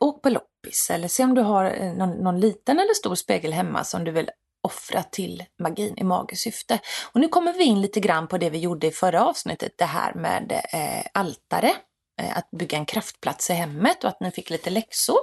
åk 0.00 0.22
på 0.22 0.30
loppis 0.30 0.90
eller 0.90 1.08
se 1.08 1.24
om 1.24 1.34
du 1.34 1.40
har 1.40 1.64
eh, 1.64 1.92
någon, 1.92 2.10
någon, 2.10 2.40
liten 2.40 2.78
eller 2.78 2.94
stor 2.94 3.14
spegel 3.14 3.52
hemma 3.52 3.84
som 3.84 4.04
du 4.04 4.10
vill 4.10 4.30
offra 4.66 5.02
till 5.02 5.44
magin 5.62 5.94
i 5.96 6.04
magesyfte. 6.04 6.78
Och 7.12 7.20
nu 7.20 7.28
kommer 7.28 7.52
vi 7.52 7.64
in 7.64 7.80
lite 7.80 8.00
grann 8.00 8.28
på 8.28 8.38
det 8.38 8.50
vi 8.50 8.58
gjorde 8.58 8.86
i 8.86 8.90
förra 8.90 9.24
avsnittet, 9.24 9.72
det 9.78 9.84
här 9.84 10.14
med 10.14 10.52
eh, 10.72 11.06
altare. 11.14 11.74
Eh, 12.20 12.38
att 12.38 12.50
bygga 12.50 12.78
en 12.78 12.86
kraftplats 12.86 13.50
i 13.50 13.52
hemmet 13.52 14.04
och 14.04 14.10
att 14.10 14.20
ni 14.20 14.30
fick 14.30 14.50
lite 14.50 14.70
läxor. 14.70 15.18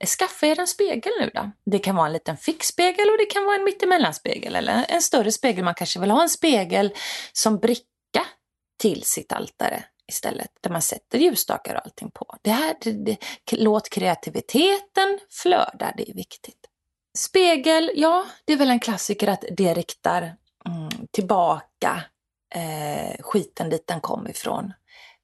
Eh, 0.00 0.06
skaffa 0.06 0.46
er 0.46 0.60
en 0.60 0.66
spegel 0.66 1.12
nu 1.20 1.30
då. 1.34 1.50
Det 1.66 1.78
kan 1.78 1.96
vara 1.96 2.06
en 2.06 2.12
liten 2.12 2.36
fixspegel 2.36 3.10
och 3.10 3.18
det 3.18 3.26
kan 3.26 3.44
vara 3.44 3.56
en 3.56 3.64
mittemellanspegel 3.64 4.56
eller 4.56 4.86
en 4.88 5.02
större 5.02 5.32
spegel. 5.32 5.64
Man 5.64 5.74
kanske 5.74 6.00
vill 6.00 6.10
ha 6.10 6.22
en 6.22 6.28
spegel 6.28 6.94
som 7.32 7.58
bricka 7.58 8.26
till 8.80 9.02
sitt 9.02 9.32
altare 9.32 9.84
istället, 10.08 10.50
där 10.60 10.70
man 10.70 10.82
sätter 10.82 11.18
ljusstakar 11.18 11.74
och 11.74 11.80
allting 11.84 12.10
på. 12.10 12.36
Det 12.42 12.50
här, 12.50 12.76
det, 12.80 12.92
det, 12.92 13.18
låt 13.52 13.88
kreativiteten 13.90 15.18
flöda, 15.30 15.92
det 15.96 16.10
är 16.10 16.14
viktigt. 16.14 16.63
Spegel, 17.18 17.90
ja, 17.94 18.26
det 18.44 18.52
är 18.52 18.56
väl 18.56 18.70
en 18.70 18.80
klassiker 18.80 19.28
att 19.28 19.44
det 19.56 19.74
riktar 19.74 20.22
mm, 20.66 20.88
tillbaka 21.10 22.04
eh, 22.54 23.22
skiten 23.22 23.70
dit 23.70 23.86
den 23.86 24.00
kom 24.00 24.28
ifrån. 24.28 24.72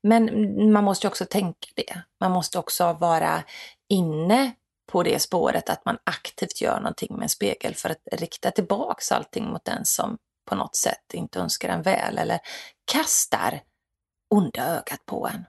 Men 0.02 0.72
man 0.72 0.84
måste 0.84 1.08
också 1.08 1.24
tänka 1.24 1.68
det. 1.76 2.02
Man 2.20 2.32
måste 2.32 2.58
också 2.58 2.92
vara 2.92 3.42
inne 3.88 4.52
på 4.92 5.02
det 5.02 5.18
spåret 5.18 5.70
att 5.70 5.84
man 5.84 5.98
aktivt 6.04 6.60
gör 6.60 6.76
någonting 6.80 7.14
med 7.14 7.22
en 7.22 7.28
spegel 7.28 7.74
för 7.74 7.90
att 7.90 8.02
rikta 8.12 8.50
tillbaks 8.50 9.12
allting 9.12 9.44
mot 9.44 9.64
den 9.64 9.84
som 9.84 10.18
på 10.48 10.54
något 10.54 10.76
sätt 10.76 11.14
inte 11.14 11.40
önskar 11.40 11.68
en 11.68 11.82
väl 11.82 12.18
eller 12.18 12.38
kastar 12.92 13.60
onda 14.34 14.66
ögat 14.66 15.06
på 15.06 15.28
en. 15.28 15.44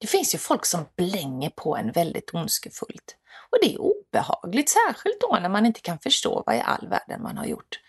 Det 0.00 0.06
finns 0.06 0.34
ju 0.34 0.38
folk 0.38 0.66
som 0.66 0.88
blänger 0.96 1.50
på 1.50 1.76
en 1.76 1.92
väldigt 1.92 2.34
ondskefullt. 2.34 3.16
Och 3.50 3.58
det 3.62 3.74
är 3.74 3.80
obehagligt, 3.80 4.70
särskilt 4.70 5.20
då 5.20 5.38
när 5.42 5.48
man 5.48 5.66
inte 5.66 5.80
kan 5.80 5.98
förstå 5.98 6.42
vad 6.46 6.56
i 6.56 6.60
all 6.60 6.88
världen 6.88 7.22
man 7.22 7.38
har 7.38 7.46
gjort 7.46 7.80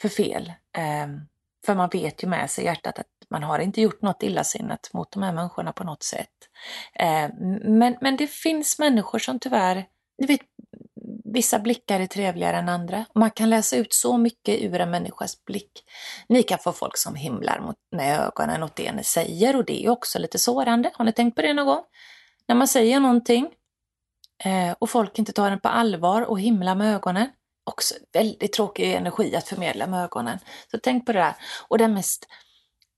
för 0.00 0.08
fel. 0.08 0.52
Ehm, 0.76 1.20
för 1.66 1.74
man 1.74 1.88
vet 1.88 2.22
ju 2.22 2.28
med 2.28 2.50
sig 2.50 2.64
i 2.64 2.66
hjärtat 2.66 2.98
att 2.98 3.06
man 3.30 3.42
har 3.42 3.58
inte 3.58 3.80
gjort 3.80 4.02
något 4.02 4.22
illasinnat 4.22 4.90
mot 4.92 5.12
de 5.12 5.22
här 5.22 5.32
människorna 5.32 5.72
på 5.72 5.84
något 5.84 6.02
sätt. 6.02 6.28
Ehm, 6.94 7.30
men, 7.78 7.96
men 8.00 8.16
det 8.16 8.26
finns 8.26 8.78
människor 8.78 9.18
som 9.18 9.38
tyvärr, 9.38 9.86
ni 10.18 10.26
vet, 10.26 10.40
Vissa 11.24 11.58
blickar 11.58 12.00
är 12.00 12.06
trevligare 12.06 12.56
än 12.56 12.68
andra. 12.68 13.04
Man 13.14 13.30
kan 13.30 13.50
läsa 13.50 13.76
ut 13.76 13.94
så 13.94 14.16
mycket 14.16 14.62
ur 14.62 14.80
en 14.80 14.90
människas 14.90 15.44
blick. 15.44 15.70
Ni 16.28 16.42
kan 16.42 16.58
få 16.58 16.72
folk 16.72 16.96
som 16.96 17.14
himlar 17.14 17.60
mot, 17.60 17.76
med 17.96 18.20
ögonen 18.20 18.62
åt 18.62 18.76
det 18.76 18.92
ni 18.92 19.04
säger 19.04 19.56
och 19.56 19.64
det 19.64 19.84
är 19.84 19.90
också 19.90 20.18
lite 20.18 20.38
sårande. 20.38 20.90
Har 20.94 21.04
ni 21.04 21.12
tänkt 21.12 21.34
på 21.36 21.42
det 21.42 21.54
någon 21.54 21.66
gång? 21.66 21.82
När 22.48 22.54
man 22.54 22.68
säger 22.68 23.00
någonting 23.00 23.50
Eh, 24.44 24.74
och 24.78 24.90
folk 24.90 25.18
inte 25.18 25.32
tar 25.32 25.50
den 25.50 25.60
på 25.60 25.68
allvar 25.68 26.22
och 26.22 26.40
himlar 26.40 26.74
med 26.74 26.94
ögonen. 26.94 27.28
Också 27.64 27.94
väldigt 28.12 28.52
tråkig 28.52 28.92
energi 28.92 29.36
att 29.36 29.48
förmedla 29.48 29.86
med 29.86 30.04
ögonen. 30.04 30.38
Så 30.70 30.78
tänk 30.82 31.06
på 31.06 31.12
det 31.12 31.18
där. 31.18 31.34
Och 31.68 31.78
det 31.78 31.88
mest 31.88 32.26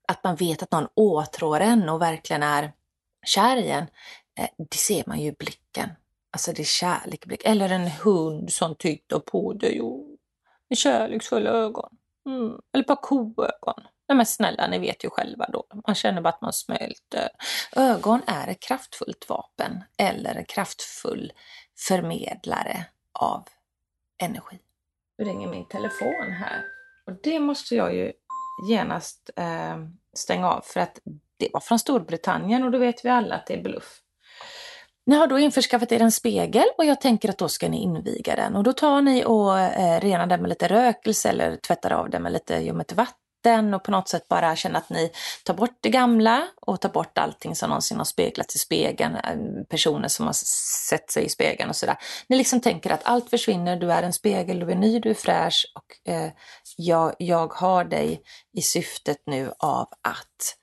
att 0.09 0.25
man 0.25 0.37
vet 0.37 0.63
att 0.63 0.73
någon 0.73 0.89
åtrår 0.95 1.61
en 1.61 1.89
och 1.89 2.03
verkligen 2.03 2.43
är 2.43 2.73
kär 3.27 3.57
i 3.57 3.71
en. 3.71 3.87
Eh, 4.39 4.49
det 4.71 4.77
ser 4.77 5.05
man 5.07 5.21
ju 5.21 5.27
i 5.29 5.33
blicken. 5.33 5.89
Alltså 6.31 6.53
det 6.53 6.63
är 6.63 6.65
kärlek. 6.65 7.25
i 7.25 7.29
blicken. 7.29 7.53
Eller 7.53 7.69
en 7.69 7.91
hund 7.91 8.53
som 8.53 8.75
tittar 8.75 9.19
på 9.19 9.53
dig 9.53 9.81
och 9.81 10.07
med 10.69 10.79
kärleksfulla 10.79 11.51
ögon. 11.51 11.97
Mm. 12.27 12.61
Eller 12.73 12.83
ett 12.83 12.87
par 12.87 13.03
koögon. 13.03 13.83
Nej 14.13 14.17
men 14.17 14.27
snälla, 14.27 14.67
ni 14.67 14.79
vet 14.79 15.05
ju 15.05 15.11
själva 15.11 15.47
då. 15.53 15.65
Man 15.87 15.95
känner 15.95 16.21
bara 16.21 16.29
att 16.29 16.41
man 16.41 16.53
smälter. 16.53 17.29
Ögon 17.77 18.21
är 18.27 18.49
ett 18.49 18.61
kraftfullt 18.61 19.29
vapen 19.29 19.85
eller 19.99 20.35
en 20.35 20.45
kraftfull 20.45 21.33
förmedlare 21.89 22.85
av 23.13 23.49
energi. 24.23 24.59
Nu 25.19 25.25
ringer 25.25 25.49
min 25.49 25.69
telefon 25.69 26.33
här 26.33 26.63
och 27.07 27.13
det 27.23 27.41
måste 27.41 27.75
jag 27.75 27.95
ju 27.95 28.13
genast 28.69 29.31
eh, 29.37 29.77
stänga 30.17 30.51
av 30.51 30.61
för 30.61 30.81
att 30.81 30.99
det 31.37 31.49
var 31.53 31.61
från 31.61 31.79
Storbritannien 31.79 32.63
och 32.63 32.71
då 32.71 32.79
vet 32.79 33.05
vi 33.05 33.09
alla 33.09 33.35
att 33.35 33.47
det 33.47 33.55
är 33.55 33.63
bluff. 33.63 34.01
Ni 35.07 35.17
har 35.17 35.27
då 35.27 35.39
införskaffat 35.39 35.93
er 35.93 36.01
en 36.01 36.13
spegel 36.13 36.67
och 36.79 36.85
jag 36.85 37.01
tänker 37.01 37.29
att 37.29 37.39
då 37.39 37.49
ska 37.49 37.69
ni 37.69 37.83
inviga 37.83 38.37
den 38.37 38.57
och 38.57 38.63
då 38.63 38.73
tar 38.73 39.03
ni 39.03 39.25
och 39.25 39.59
eh, 39.59 40.01
renar 40.01 40.27
den 40.27 40.41
med 40.41 40.49
lite 40.49 40.69
rökelse 40.69 41.29
eller 41.29 41.57
tvättar 41.57 41.91
av 41.91 42.11
den 42.11 42.23
med 42.23 42.33
lite 42.33 42.55
ljummet 42.57 42.93
vatten 42.93 43.22
den 43.43 43.75
och 43.75 43.85
på 43.85 43.91
något 43.91 44.09
sätt 44.09 44.29
bara 44.29 44.57
känna 44.57 44.79
att 44.79 44.91
ni 44.91 45.13
tar 45.45 45.55
bort 45.55 45.79
det 45.81 45.89
gamla 45.89 46.49
och 46.61 46.81
tar 46.81 46.89
bort 46.89 47.19
allting 47.19 47.57
som 47.57 47.69
någonsin 47.69 47.99
har 47.99 48.05
speglats 48.05 48.57
i 48.57 48.59
spegeln, 48.59 49.15
eh, 49.15 49.65
personer 49.69 50.09
som 50.09 50.27
har 50.27 50.33
sett 50.89 51.11
sig 51.11 51.25
i 51.25 51.29
spegeln 51.29 51.71
och 51.71 51.77
sådär. 51.77 51.97
Ni 52.27 52.37
liksom 52.37 52.61
tänker 52.61 52.91
att 52.91 53.05
allt 53.05 53.31
försvinner, 53.31 53.77
du 53.77 53.93
är 53.93 54.03
en 54.03 54.13
spegel, 54.13 54.61
du 54.61 54.71
är 54.71 54.77
ny, 54.77 55.01
du 55.01 55.11
är 55.11 55.15
fräsch 55.15 55.73
och 55.75 56.13
eh, 56.13 56.33
jag, 56.77 57.15
jag 57.19 57.53
har 57.53 57.85
dig 57.85 58.23
i 58.53 58.63
syftet 58.63 59.19
nu 59.27 59.53
av 59.59 59.89
att 60.03 60.57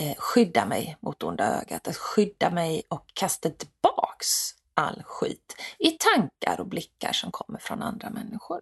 eh, 0.00 0.16
skydda 0.16 0.66
mig 0.66 0.96
mot 1.00 1.22
onda 1.22 1.60
ögat, 1.60 1.88
att 1.88 1.96
skydda 1.96 2.50
mig 2.50 2.82
och 2.88 3.04
kasta 3.14 3.50
tillbaks 3.50 4.54
all 4.74 5.02
skit 5.06 5.56
i 5.78 5.90
tankar 5.90 6.60
och 6.60 6.66
blickar 6.66 7.12
som 7.12 7.30
kommer 7.30 7.58
från 7.58 7.82
andra 7.82 8.10
människor. 8.10 8.60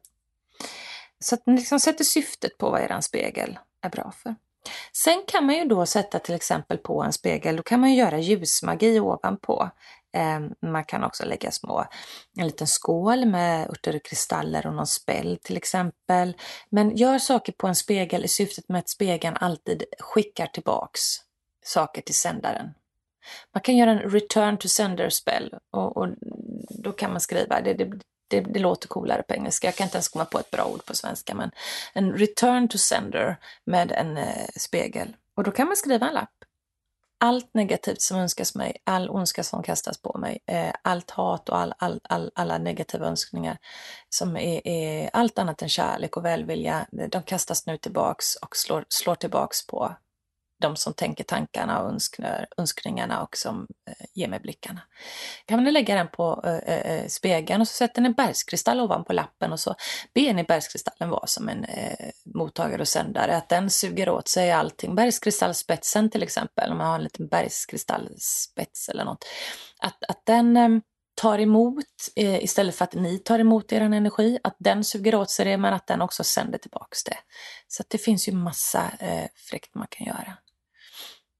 Så 1.21 1.35
att 1.35 1.47
ni 1.47 1.57
liksom 1.57 1.81
sätter 1.81 2.05
syftet 2.05 2.59
på 2.59 2.71
vad 2.71 2.81
er 2.81 3.01
spegel 3.01 3.59
är 3.83 3.91
bra 3.91 4.13
för. 4.23 4.35
Sen 4.93 5.23
kan 5.27 5.47
man 5.47 5.55
ju 5.55 5.65
då 5.65 5.87
sätta 5.87 6.19
till 6.19 6.35
exempel 6.35 6.79
på 6.79 7.03
en 7.03 7.13
spegel, 7.13 7.57
då 7.57 7.63
kan 7.63 7.81
man 7.81 7.91
ju 7.91 7.97
göra 7.97 8.19
ljusmagi 8.19 9.01
ovanpå. 9.01 9.71
Ehm, 10.13 10.55
man 10.61 10.85
kan 10.85 11.05
också 11.05 11.25
lägga 11.25 11.51
små, 11.51 11.85
en 12.37 12.47
liten 12.47 12.67
skål 12.67 13.27
med 13.27 13.71
örter 13.71 13.97
och 13.97 14.05
kristaller 14.05 14.67
och 14.67 14.75
någon 14.75 14.87
spell 14.87 15.39
till 15.43 15.57
exempel. 15.57 16.37
Men 16.71 16.97
gör 16.97 17.19
saker 17.19 17.53
på 17.53 17.67
en 17.67 17.75
spegel 17.75 18.25
i 18.25 18.29
syftet 18.29 18.69
med 18.69 18.79
att 18.79 18.89
spegeln 18.89 19.37
alltid 19.41 19.85
skickar 19.99 20.47
tillbaks 20.47 21.01
saker 21.65 22.03
till 22.03 22.15
sändaren. 22.15 22.75
Man 23.55 23.61
kan 23.61 23.77
göra 23.77 23.91
en 23.91 24.11
return 24.11 24.57
to 24.57 24.69
sender 24.69 25.09
spell 25.09 25.55
och, 25.71 25.97
och 25.97 26.09
då 26.71 26.93
kan 26.93 27.11
man 27.11 27.21
skriva, 27.21 27.61
det, 27.61 27.75
det, 27.75 27.93
det, 28.29 28.41
det, 28.41 28.59
låter 28.59 28.89
coolare 28.89 29.23
på 29.23 29.35
engelska, 29.35 29.67
jag 29.67 29.75
kan 29.75 29.85
inte 29.85 29.97
ens 29.97 30.09
komma 30.09 30.25
på 30.25 30.39
ett 30.39 30.51
bra 30.51 30.65
ord 30.65 30.85
på 30.85 30.95
svenska, 30.95 31.35
men 31.35 31.51
en 31.93 32.13
return 32.13 32.69
to 32.69 32.79
sender 32.79 33.37
med 33.65 33.93
en 33.93 34.17
eh, 34.17 34.47
spegel. 34.57 35.17
Och 35.35 35.45
då 35.45 35.51
kan 35.51 35.67
man 35.67 35.77
skriva 35.77 36.09
en 36.09 36.15
lapp. 36.15 36.31
Allt 37.21 37.55
negativt 37.55 38.01
som 38.01 38.19
önskas 38.19 38.55
mig, 38.55 38.77
all 38.85 39.11
ondska 39.11 39.43
som 39.43 39.63
kastas 39.63 39.99
på 39.99 40.19
mig, 40.19 40.39
eh, 40.47 40.73
allt 40.83 41.11
hat 41.11 41.49
och 41.49 41.59
all, 41.59 41.75
all, 41.79 42.01
all, 42.03 42.31
alla 42.35 42.59
negativa 42.59 43.07
önskningar 43.07 43.59
som 44.09 44.37
är, 44.37 44.69
är, 44.69 45.11
allt 45.13 45.39
annat 45.39 45.63
än 45.63 45.69
kärlek 45.69 46.17
och 46.17 46.25
välvilja, 46.25 46.87
de 47.09 47.23
kastas 47.23 47.67
nu 47.67 47.77
tillbaks 47.77 48.35
och 48.35 48.57
slår, 48.57 48.85
slår 48.89 49.15
tillbaks 49.15 49.67
på 49.67 49.97
de 50.61 50.77
som 50.77 50.95
tänker 50.95 51.25
tankarna 51.25 51.83
och 51.83 51.91
önskningar, 51.91 52.47
önskningarna 52.57 53.23
och 53.23 53.37
som 53.37 53.67
eh, 53.89 54.07
ger 54.15 54.29
mig 54.29 54.41
blickarna. 54.41 54.81
Kan 55.47 55.65
ni 55.65 55.71
lägga 55.71 55.95
den 55.95 56.09
på 56.09 56.43
eh, 56.45 56.57
eh, 56.57 56.93
eh, 56.93 57.07
spegeln 57.09 57.61
och 57.61 57.69
så 57.69 57.75
sätter 57.75 58.03
ni 58.03 58.07
en 58.07 58.13
bergskristall 58.13 58.81
ovanpå 58.81 59.13
lappen 59.13 59.53
och 59.53 59.61
så 59.61 59.75
ber 60.15 60.35
ni 60.35 60.45
bergskristallen 60.45 61.11
vara 61.11 61.27
som 61.27 61.49
en 61.49 61.65
eh, 61.65 62.11
mottagare 62.35 62.81
och 62.81 62.89
sändare, 62.89 63.37
att 63.37 63.49
den 63.49 63.71
suger 63.71 64.09
åt 64.09 64.29
sig 64.29 64.53
allting. 64.53 64.95
Bergskristallspetsen 64.95 66.11
till 66.11 66.23
exempel, 66.23 66.71
om 66.71 66.79
man 66.79 66.87
har 66.87 66.95
en 66.95 67.05
liten 67.05 67.29
bergskristallspets 67.29 68.89
eller 68.89 69.05
något, 69.05 69.25
att, 69.79 70.05
att 70.09 70.23
den 70.27 70.57
eh, 70.57 70.69
tar 71.15 71.39
emot 71.39 71.85
eh, 72.17 72.45
istället 72.45 72.75
för 72.75 72.85
att 72.85 72.95
ni 72.95 73.19
tar 73.19 73.39
emot 73.39 73.73
er 73.73 73.81
energi, 73.81 74.39
att 74.43 74.57
den 74.59 74.85
suger 74.85 75.15
åt 75.15 75.31
sig 75.31 75.45
det 75.45 75.57
men 75.57 75.75
att 75.75 75.87
den 75.87 76.03
också 76.03 76.25
sänder 76.25 76.59
tillbaks 76.59 77.05
det. 77.05 77.17
Så 77.69 77.83
det 77.89 77.99
finns 77.99 78.29
ju 78.29 78.33
massa 78.33 78.91
eh, 78.99 79.27
fräckt 79.51 79.75
man 79.75 79.87
kan 79.91 80.07
göra. 80.07 80.37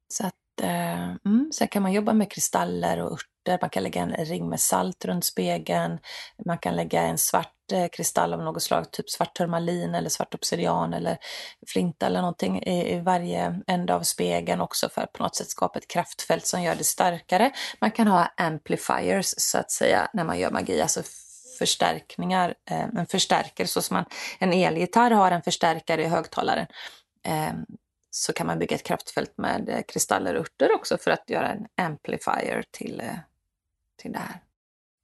Så 0.09 0.27
att, 0.27 0.61
eh, 0.63 1.09
mm, 1.09 1.51
sen 1.53 1.69
kan 1.69 1.83
man 1.83 1.93
jobba 1.93 2.13
med 2.13 2.31
kristaller 2.31 3.01
och 3.01 3.13
örter, 3.13 3.59
man 3.61 3.71
kan 3.71 3.83
lägga 3.83 4.03
en 4.03 4.25
ring 4.25 4.49
med 4.49 4.61
salt 4.61 5.05
runt 5.05 5.25
spegeln, 5.25 5.99
man 6.47 6.59
kan 6.59 6.77
lägga 6.77 7.03
en 7.03 7.19
svart 7.19 7.73
eh, 7.73 7.89
kristall 7.89 8.35
av 8.35 8.41
något 8.41 8.63
slag, 8.63 8.93
typ 8.93 9.11
svart 9.11 9.35
turmalin 9.35 9.95
eller 9.95 10.09
svart 10.09 10.35
obsidian 10.35 10.95
eller 10.95 11.19
flinta 11.67 12.07
eller 12.07 12.21
någonting 12.21 12.63
i, 12.63 12.95
i 12.95 13.01
varje 13.01 13.61
ände 13.67 13.95
av 13.95 14.03
spegeln 14.03 14.61
också 14.61 14.89
för 14.89 15.03
att 15.03 15.13
på 15.13 15.23
något 15.23 15.37
sätt 15.37 15.51
skapa 15.51 15.79
ett 15.79 15.89
kraftfält 15.89 16.47
som 16.47 16.63
gör 16.63 16.75
det 16.75 16.85
starkare. 16.85 17.53
Man 17.81 17.91
kan 17.91 18.07
ha 18.07 18.33
amplifiers 18.37 19.35
så 19.37 19.59
att 19.59 19.71
säga 19.71 20.11
när 20.13 20.25
man 20.25 20.39
gör 20.39 20.51
magi, 20.51 20.83
alltså 20.83 21.03
förstärkningar, 21.59 22.55
eh, 22.71 22.85
en 22.97 23.07
förstärkare 23.07 23.67
så 23.67 23.83
som 23.83 23.95
man, 23.95 24.05
en 24.39 24.53
elgitarr 24.53 25.11
har 25.11 25.31
en 25.31 25.43
förstärkare 25.43 26.03
i 26.03 26.07
högtalaren. 26.07 26.67
Ehm, 27.25 27.65
så 28.11 28.33
kan 28.33 28.47
man 28.47 28.59
bygga 28.59 28.77
ett 28.77 28.83
kraftfält 28.83 29.39
med 29.39 29.69
eh, 29.69 29.83
kristaller 29.89 30.35
och 30.35 30.41
örter 30.41 30.75
också 30.75 30.99
för 30.99 31.11
att 31.11 31.31
göra 31.31 31.49
en 31.49 31.67
amplifier 31.77 32.65
till, 32.71 33.01
eh, 33.01 33.19
till 33.97 34.13
det 34.13 34.19
här. 34.19 34.43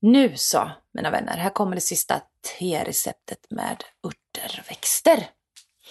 Nu 0.00 0.36
så, 0.36 0.70
mina 0.92 1.10
vänner, 1.10 1.36
här 1.36 1.50
kommer 1.50 1.74
det 1.74 1.80
sista 1.80 2.22
te-receptet 2.58 3.46
med 3.50 3.84
örterväxter. 4.06 5.30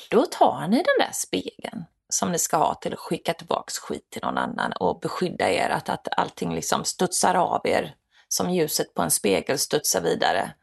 Då 0.10 0.26
tar 0.26 0.68
ni 0.68 0.76
den 0.76 1.08
där 1.08 1.12
spegeln 1.14 1.86
som 2.10 2.32
ni 2.32 2.40
ska 2.40 2.58
ha 2.58 2.76
till 2.76 2.94
att 2.94 3.00
skicka 3.00 3.34
tillbaks 3.34 3.78
skit 3.78 4.10
till 4.10 4.22
någon 4.24 4.38
annan 4.38 4.74
och 4.74 5.00
beskydda 5.00 5.52
er, 5.52 5.70
att, 5.70 5.90
att 5.90 6.08
allting 6.18 6.56
liksom 6.56 6.86
studsar 6.86 7.36
av 7.36 7.62
er 7.68 7.96
som 8.34 8.50
ljuset 8.50 8.94
på 8.94 9.02
en 9.02 9.12
spegel 9.12 9.60
studsar 9.60 10.02
vidare. 10.02 10.54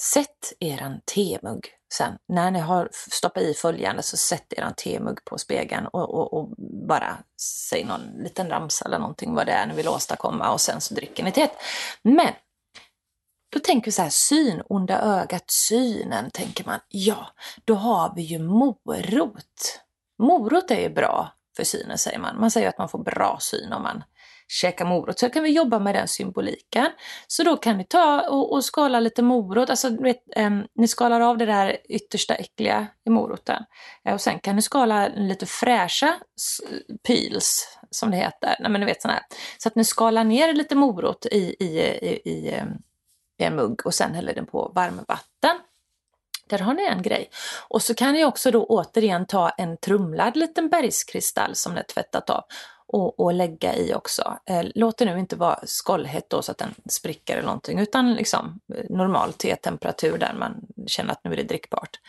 Sätt 0.00 0.52
eran 0.60 1.00
temugg 1.14 1.66
sen. 1.92 2.18
När 2.28 2.50
ni 2.50 2.58
har 2.58 2.88
stoppat 2.92 3.42
i 3.42 3.54
följande 3.54 4.02
så 4.02 4.16
sätt 4.16 4.52
eran 4.52 4.74
temugg 4.74 5.24
på 5.24 5.38
spegeln 5.38 5.86
och, 5.86 6.14
och, 6.14 6.34
och, 6.34 6.54
bara 6.88 7.18
säg 7.70 7.84
någon 7.84 8.22
liten 8.22 8.48
ramsa 8.48 8.84
eller 8.84 8.98
någonting 8.98 9.34
vad 9.34 9.46
det 9.46 9.52
är 9.52 9.66
ni 9.66 9.74
vill 9.74 9.88
åstadkomma 9.88 10.52
och 10.52 10.60
sen 10.60 10.80
så 10.80 10.94
dricker 10.94 11.24
ni 11.24 11.32
teet. 11.32 11.52
Men 12.02 12.32
då 13.52 13.58
tänker 13.58 13.84
vi 13.84 13.92
så 13.92 14.02
här, 14.02 14.10
syn, 14.10 14.62
onda 14.68 15.00
ögat, 15.00 15.50
synen, 15.50 16.30
tänker 16.30 16.64
man. 16.64 16.80
Ja, 16.88 17.26
då 17.64 17.74
har 17.74 18.12
vi 18.16 18.22
ju 18.22 18.38
morot. 18.38 19.80
Morot 20.18 20.70
är 20.70 20.80
ju 20.80 20.88
bra 20.88 21.32
för 21.56 21.64
synen 21.64 21.98
säger 21.98 22.18
man. 22.18 22.40
Man 22.40 22.50
säger 22.50 22.68
att 22.68 22.78
man 22.78 22.88
får 22.88 22.98
bra 22.98 23.38
syn 23.40 23.72
om 23.72 23.82
man 23.82 24.02
käka 24.48 24.84
morot. 24.84 25.18
Så 25.18 25.30
kan 25.30 25.42
vi 25.42 25.50
jobba 25.50 25.78
med 25.78 25.94
den 25.94 26.08
symboliken. 26.08 26.86
Så 27.26 27.42
då 27.42 27.56
kan 27.56 27.78
ni 27.78 27.84
ta 27.84 28.28
och, 28.28 28.52
och 28.52 28.64
skala 28.64 29.00
lite 29.00 29.22
morot, 29.22 29.70
alltså 29.70 30.02
vet, 30.02 30.22
um, 30.36 30.66
ni 30.74 30.88
skalar 30.88 31.20
av 31.20 31.38
det 31.38 31.46
där 31.46 31.76
yttersta 31.88 32.34
äckliga 32.34 32.86
i 33.06 33.10
moroten. 33.10 33.62
Uh, 34.08 34.14
och 34.14 34.20
sen 34.20 34.38
kan 34.38 34.56
ni 34.56 34.62
skala 34.62 35.08
lite 35.08 35.46
fräscha 35.46 36.14
pils, 37.06 37.78
som 37.90 38.10
det 38.10 38.16
heter. 38.16 38.56
Nej, 38.60 38.70
men 38.70 38.80
ni 38.80 38.86
vet 38.86 39.02
såna 39.02 39.14
här. 39.14 39.22
Så 39.58 39.68
att 39.68 39.74
ni 39.74 39.84
skalar 39.84 40.24
ner 40.24 40.52
lite 40.54 40.74
morot 40.74 41.26
i, 41.26 41.56
i, 41.60 41.80
i, 41.80 42.20
i, 42.24 42.62
i 43.38 43.44
en 43.44 43.56
mugg 43.56 43.86
och 43.86 43.94
sen 43.94 44.14
häller 44.14 44.34
den 44.34 44.46
på 44.46 44.72
varmvatten. 44.74 45.60
Där 46.48 46.58
har 46.58 46.74
ni 46.74 46.84
en 46.84 47.02
grej. 47.02 47.30
Och 47.68 47.82
så 47.82 47.94
kan 47.94 48.14
ni 48.14 48.24
också 48.24 48.50
då 48.50 48.64
återigen 48.64 49.26
ta 49.26 49.48
en 49.48 49.76
trumlad 49.76 50.36
liten 50.36 50.68
bergskristall 50.68 51.54
som 51.54 51.72
ni 51.72 51.78
har 51.78 51.84
tvättat 51.84 52.30
av 52.30 52.44
och, 52.88 53.20
och 53.20 53.32
lägga 53.32 53.74
i 53.74 53.94
också. 53.94 54.38
Eh, 54.46 54.62
Låt 54.74 54.98
det 54.98 55.04
nu 55.04 55.18
inte 55.18 55.36
vara 55.36 55.60
skållhett 55.66 56.30
då 56.30 56.42
så 56.42 56.52
att 56.52 56.58
den 56.58 56.74
spricker 56.88 57.32
eller 57.32 57.46
någonting 57.46 57.78
utan 57.78 58.14
liksom 58.14 58.60
eh, 58.74 58.84
normal 58.90 59.32
tetemperatur 59.32 60.18
där 60.18 60.34
man 60.34 60.66
känner 60.86 61.12
att 61.12 61.24
nu 61.24 61.32
är 61.32 61.36
det 61.36 61.42
drickbart. 61.42 62.00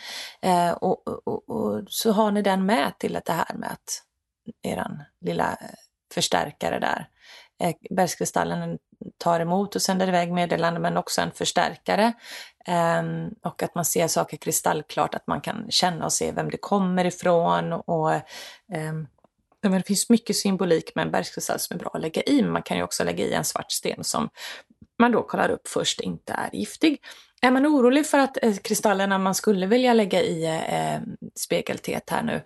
Eh, 0.41 0.71
och, 0.71 1.07
och, 1.07 1.49
och, 1.49 1.83
så 1.87 2.11
har 2.11 2.31
ni 2.31 2.41
den 2.41 2.65
med 2.65 2.93
till 2.99 3.13
det 3.13 3.33
här 3.33 3.55
med 3.55 3.71
att 3.71 4.03
eran 4.61 5.03
lilla 5.21 5.51
eh, 5.51 5.69
förstärkare 6.13 6.79
där. 6.79 7.07
Eh, 7.63 7.75
bergskristallen 7.89 8.77
tar 9.17 9.39
emot 9.39 9.75
och 9.75 9.81
sänder 9.81 10.07
iväg 10.07 10.31
meddelanden, 10.31 10.81
men 10.81 10.97
också 10.97 11.21
en 11.21 11.31
förstärkare. 11.31 12.13
Eh, 12.67 13.03
och 13.43 13.63
att 13.63 13.75
man 13.75 13.85
ser 13.85 14.07
saker 14.07 14.37
kristallklart, 14.37 15.15
att 15.15 15.27
man 15.27 15.41
kan 15.41 15.65
känna 15.69 16.05
och 16.05 16.13
se 16.13 16.31
vem 16.31 16.49
det 16.49 16.57
kommer 16.57 17.05
ifrån 17.05 17.73
och 17.73 18.13
ehm, 18.73 19.07
men 19.61 19.77
det 19.77 19.87
finns 19.87 20.09
mycket 20.09 20.35
symbolik 20.35 20.95
med 20.95 21.05
en 21.05 21.11
bergskristall 21.11 21.59
som 21.59 21.75
är 21.75 21.79
bra 21.79 21.91
att 21.93 22.01
lägga 22.01 22.21
i, 22.21 22.41
men 22.41 22.51
man 22.51 22.63
kan 22.63 22.77
ju 22.77 22.83
också 22.83 23.03
lägga 23.03 23.25
i 23.25 23.33
en 23.33 23.45
svart 23.45 23.71
sten 23.71 24.03
som 24.03 24.29
man 24.99 25.11
då 25.11 25.23
kollar 25.23 25.49
upp 25.49 25.67
först 25.67 25.99
inte 25.99 26.33
är 26.33 26.49
giftig. 26.55 27.01
Är 27.41 27.51
man 27.51 27.67
orolig 27.67 28.05
för 28.05 28.17
att 28.17 28.37
eh, 28.43 28.55
kristallerna 28.55 29.17
man 29.17 29.35
skulle 29.35 29.65
vilja 29.65 29.93
lägga 29.93 30.21
i 30.21 30.45
eh, 30.45 30.93
eh 30.93 31.01
spegelteet 31.35 32.09
här 32.09 32.23
nu 32.23 32.41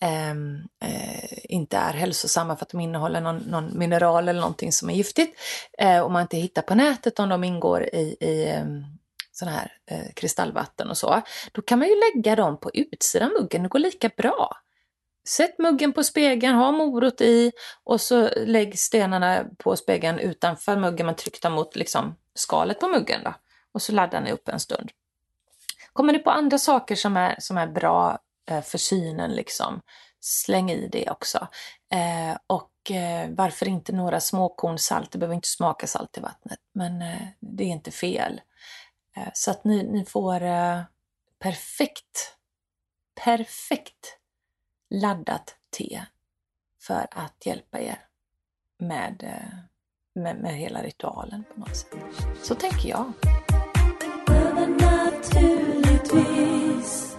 ehm, 0.00 0.62
eh, 0.84 1.38
inte 1.44 1.76
är 1.76 1.92
hälsosamma 1.92 2.56
för 2.56 2.64
att 2.64 2.70
de 2.70 2.80
innehåller 2.80 3.20
någon, 3.20 3.36
någon 3.36 3.78
mineral 3.78 4.28
eller 4.28 4.40
någonting 4.40 4.72
som 4.72 4.90
är 4.90 4.94
giftigt 4.94 5.40
eh, 5.78 6.00
och 6.00 6.10
man 6.10 6.22
inte 6.22 6.36
hittar 6.36 6.62
på 6.62 6.74
nätet 6.74 7.18
om 7.18 7.28
de 7.28 7.44
ingår 7.44 7.82
i, 7.82 8.16
i 8.20 8.46
ehm, 8.48 8.84
sådana 9.32 9.56
här 9.56 9.72
eh, 9.90 10.12
kristallvatten 10.14 10.90
och 10.90 10.96
så, 10.96 11.22
då 11.52 11.62
kan 11.62 11.78
man 11.78 11.88
ju 11.88 11.94
lägga 11.94 12.36
dem 12.36 12.60
på 12.60 12.70
utsidan 12.74 13.32
muggen, 13.40 13.62
det 13.62 13.68
går 13.68 13.78
lika 13.78 14.10
bra. 14.16 14.56
Sätt 15.28 15.58
muggen 15.58 15.92
på 15.92 16.04
spegeln, 16.04 16.56
ha 16.56 16.72
morot 16.72 17.20
i 17.20 17.52
och 17.84 18.00
så 18.00 18.30
lägg 18.36 18.78
stenarna 18.78 19.44
på 19.58 19.76
spegeln 19.76 20.18
utanför 20.18 20.76
muggen 20.76 21.06
men 21.06 21.16
tryckta 21.16 21.50
mot 21.50 21.76
liksom 21.76 22.16
skalet 22.34 22.80
på 22.80 22.88
muggen. 22.88 23.20
Då. 23.24 23.34
Och 23.72 23.82
så 23.82 23.92
laddar 23.92 24.20
ni 24.20 24.32
upp 24.32 24.48
en 24.48 24.60
stund. 24.60 24.90
Kommer 25.92 26.12
ni 26.12 26.18
på 26.18 26.30
andra 26.30 26.58
saker 26.58 26.96
som 26.96 27.16
är, 27.16 27.36
som 27.38 27.58
är 27.58 27.66
bra 27.66 28.18
eh, 28.50 28.62
för 28.62 28.78
synen, 28.78 29.32
liksom, 29.32 29.80
släng 30.20 30.70
i 30.70 30.88
det 30.92 31.10
också. 31.10 31.48
Eh, 31.92 32.38
och 32.46 32.90
eh, 32.90 33.30
varför 33.30 33.68
inte 33.68 33.92
några 33.92 34.20
småkorn 34.20 34.78
salt? 34.78 35.12
Det 35.12 35.18
behöver 35.18 35.34
inte 35.34 35.48
smaka 35.48 35.86
salt 35.86 36.18
i 36.18 36.20
vattnet, 36.20 36.60
men 36.72 37.02
eh, 37.02 37.28
det 37.40 37.64
är 37.64 37.68
inte 37.68 37.90
fel. 37.90 38.40
Eh, 39.16 39.28
så 39.34 39.50
att 39.50 39.64
ni, 39.64 39.82
ni 39.82 40.04
får 40.04 40.42
eh, 40.42 40.80
perfekt, 41.38 42.36
perfekt 43.24 44.17
laddat 44.90 45.56
te 45.78 46.02
för 46.82 47.06
att 47.10 47.46
hjälpa 47.46 47.80
er 47.80 47.98
med, 48.78 49.22
eh, 49.22 49.58
med, 50.22 50.36
med 50.36 50.54
hela 50.54 50.82
ritualen 50.82 51.44
på 51.54 51.60
något 51.60 51.76
sätt. 51.76 51.94
Så 52.42 52.54
tänker 52.54 52.88
jag. 52.88 53.12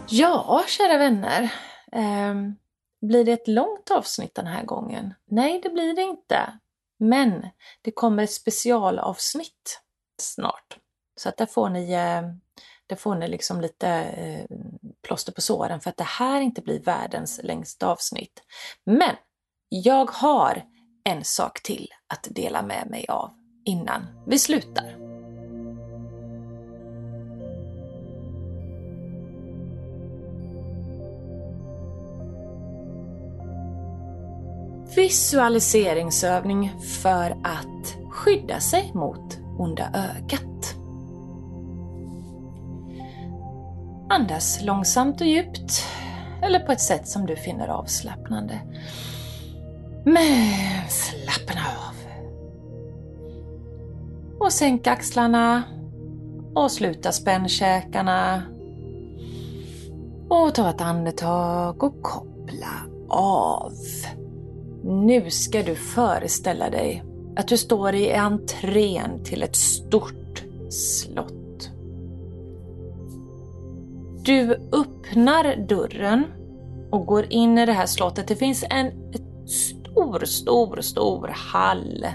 Ja, 0.10 0.64
kära 0.68 0.98
vänner. 0.98 1.54
Eh, 1.92 2.36
blir 3.02 3.26
det 3.26 3.32
ett 3.32 3.48
långt 3.48 3.92
avsnitt 3.92 4.36
den 4.36 4.48
här 4.48 4.64
gången? 4.64 5.14
Nej, 5.26 5.60
det 5.64 5.70
blir 5.70 5.94
det 5.94 6.02
inte. 6.02 6.60
Men 7.00 7.48
det 7.82 7.92
kommer 7.92 8.24
ett 8.24 8.32
specialavsnitt 8.32 9.82
snart. 10.22 10.78
Så 11.16 11.30
att 11.30 11.38
där 11.38 11.46
får 11.46 11.70
ni, 11.70 11.94
eh, 11.94 12.22
där 12.90 12.96
får 12.96 13.16
ni 13.16 13.28
liksom 13.28 13.62
lite 13.62 13.90
eh, 13.90 14.46
plåster 15.08 15.32
på 15.32 15.42
såren 15.42 15.80
för 15.80 15.90
att 15.90 15.98
det 15.98 16.04
här 16.04 16.42
inte 16.42 16.62
blir 16.62 16.80
världens 16.80 17.40
längsta 17.44 17.88
avsnitt. 17.88 18.44
Men 18.86 19.16
jag 19.70 20.12
har 20.12 20.64
en 21.10 21.24
sak 21.24 21.64
till 21.64 21.88
att 22.08 22.28
dela 22.32 22.62
med 22.62 22.88
mig 22.90 23.06
av 23.10 23.32
innan 23.66 24.08
vi 24.28 24.40
slutar. 24.40 24.96
Visualiseringsövning 34.96 36.82
för 37.04 37.32
att 37.44 37.96
skydda 38.12 38.60
sig 38.60 38.92
mot 38.94 39.38
onda 39.58 39.92
ögat. 39.94 40.79
Andas 44.10 44.62
långsamt 44.62 45.22
och 45.22 45.28
djupt 45.28 45.86
eller 46.42 46.60
på 46.60 46.72
ett 46.72 46.82
sätt 46.82 47.08
som 47.08 47.26
du 47.26 47.36
finner 47.36 47.68
avslappnande. 47.68 48.60
Men 50.06 50.90
slappna 50.90 51.62
av. 51.62 51.96
Och 54.40 54.54
sänk 54.54 54.88
axlarna 54.88 55.64
och 56.56 56.72
sluta 56.72 57.12
spänn 57.12 57.50
käkarna. 57.50 58.44
Och 60.30 60.56
ta 60.56 60.70
ett 60.70 60.82
andetag 60.82 61.84
och 61.84 62.02
koppla 62.02 62.88
av. 63.10 63.74
Nu 64.84 65.30
ska 65.30 65.64
du 65.64 65.76
föreställa 65.76 66.70
dig 66.70 67.04
att 67.36 67.48
du 67.48 67.58
står 67.58 67.96
i 67.96 68.14
entrén 68.14 69.24
till 69.24 69.44
ett 69.44 69.56
stort 69.56 70.44
slott. 70.70 71.39
Du 74.30 74.54
öppnar 74.54 75.56
dörren 75.56 76.26
och 76.92 77.06
går 77.06 77.26
in 77.30 77.58
i 77.58 77.66
det 77.66 77.74
här 77.74 77.86
slottet. 77.86 78.28
Det 78.28 78.36
finns 78.36 78.66
en 78.70 78.92
stor, 79.48 80.26
stor, 80.26 80.82
stor 80.82 81.28
hall. 81.28 82.06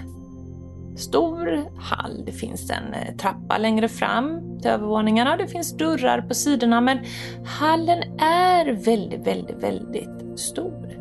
Stor 0.95 1.69
hall. 1.79 2.23
Det 2.25 2.31
finns 2.31 2.69
en 2.69 2.93
eh, 2.93 3.15
trappa 3.15 3.57
längre 3.57 3.87
fram 3.87 4.59
till 4.61 4.71
övervåningarna. 4.71 5.37
Det 5.37 5.47
finns 5.47 5.77
dörrar 5.77 6.21
på 6.21 6.33
sidorna 6.33 6.81
men 6.81 6.99
hallen 7.45 8.19
är 8.19 8.85
väldigt, 8.85 9.27
väldigt, 9.27 9.63
väldigt 9.63 10.39
stor. 10.39 10.97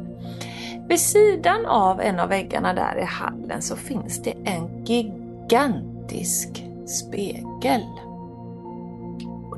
Vid 0.88 1.00
sidan 1.00 1.66
av 1.66 2.00
en 2.00 2.20
av 2.20 2.28
väggarna 2.28 2.74
där 2.74 2.98
i 2.98 3.04
hallen 3.04 3.62
så 3.62 3.76
finns 3.76 4.22
det 4.22 4.34
en 4.44 4.84
gigantisk 4.84 6.64
spegel. 6.86 7.82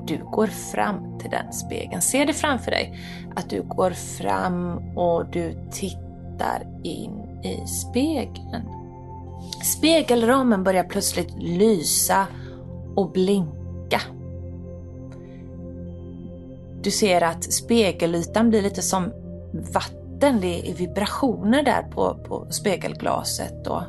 Du 0.07 0.25
går 0.25 0.47
fram 0.47 1.19
till 1.19 1.31
den 1.31 1.53
spegeln. 1.53 2.03
Se 2.03 2.25
det 2.25 2.33
framför 2.33 2.71
dig 2.71 2.99
att 3.37 3.51
du 3.51 3.63
går 3.63 3.91
fram 3.91 4.79
och 4.99 5.31
du 5.31 5.69
tittar 5.73 6.63
in 6.85 7.13
i 7.43 7.67
spegeln. 7.67 8.69
Spegelramen 9.65 10.65
börjar 10.65 10.85
plötsligt 10.85 11.35
lysa 11.39 12.27
och 12.97 13.13
blinka. 13.13 14.01
Du 16.83 16.91
ser 16.91 17.21
att 17.21 17.53
spegelytan 17.53 18.49
blir 18.49 18.63
lite 18.63 18.83
som 18.83 19.13
vatten 19.73 20.07
vatten, 20.17 20.41
det 20.41 20.71
är 20.71 20.75
vibrationer 20.75 21.63
där 21.63 21.83
på, 21.83 22.15
på 22.15 22.47
spegelglaset 22.51 23.67
och 23.67 23.83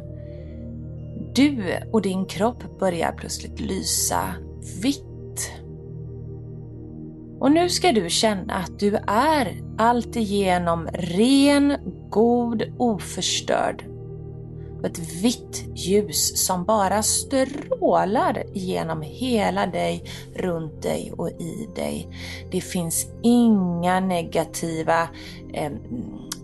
du 1.35 1.77
och 1.91 2.01
din 2.01 2.25
kropp 2.25 2.79
börjar 2.79 3.11
plötsligt 3.11 3.59
lysa 3.59 4.35
vitt. 4.81 5.51
Och 7.39 7.51
nu 7.51 7.69
ska 7.69 7.91
du 7.91 8.09
känna 8.09 8.53
att 8.53 8.79
du 8.79 8.95
är 9.07 9.61
alltigenom 9.77 10.87
ren, 10.93 11.77
god, 12.09 12.63
oförstörd. 12.77 13.85
Ett 14.83 14.99
vitt 15.23 15.65
ljus 15.75 16.45
som 16.45 16.65
bara 16.65 17.03
strålar 17.03 18.43
genom 18.53 19.01
hela 19.01 19.67
dig, 19.67 20.03
runt 20.35 20.81
dig 20.81 21.13
och 21.17 21.29
i 21.29 21.69
dig. 21.75 22.09
Det 22.51 22.61
finns 22.61 23.07
inga 23.23 23.99
negativa 23.99 25.01
eh, 25.53 25.71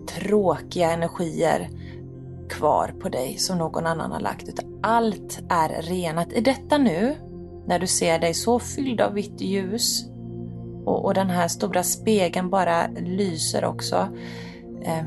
tråkiga 0.08 0.90
energier 0.90 1.68
kvar 2.48 2.94
på 3.00 3.08
dig 3.08 3.36
som 3.38 3.58
någon 3.58 3.86
annan 3.86 4.12
har 4.12 4.20
lagt, 4.20 4.48
utan 4.48 4.80
allt 4.82 5.42
är 5.48 5.82
renat. 5.82 6.32
I 6.32 6.40
detta 6.40 6.78
nu, 6.78 7.14
när 7.66 7.78
du 7.78 7.86
ser 7.86 8.18
dig 8.18 8.34
så 8.34 8.58
fylld 8.58 9.00
av 9.00 9.12
vitt 9.12 9.40
ljus 9.40 10.13
och, 10.84 11.04
och 11.04 11.14
den 11.14 11.30
här 11.30 11.48
stora 11.48 11.82
spegeln 11.82 12.50
bara 12.50 12.86
lyser 12.96 13.64
också. 13.64 14.08
Eh, 14.82 15.04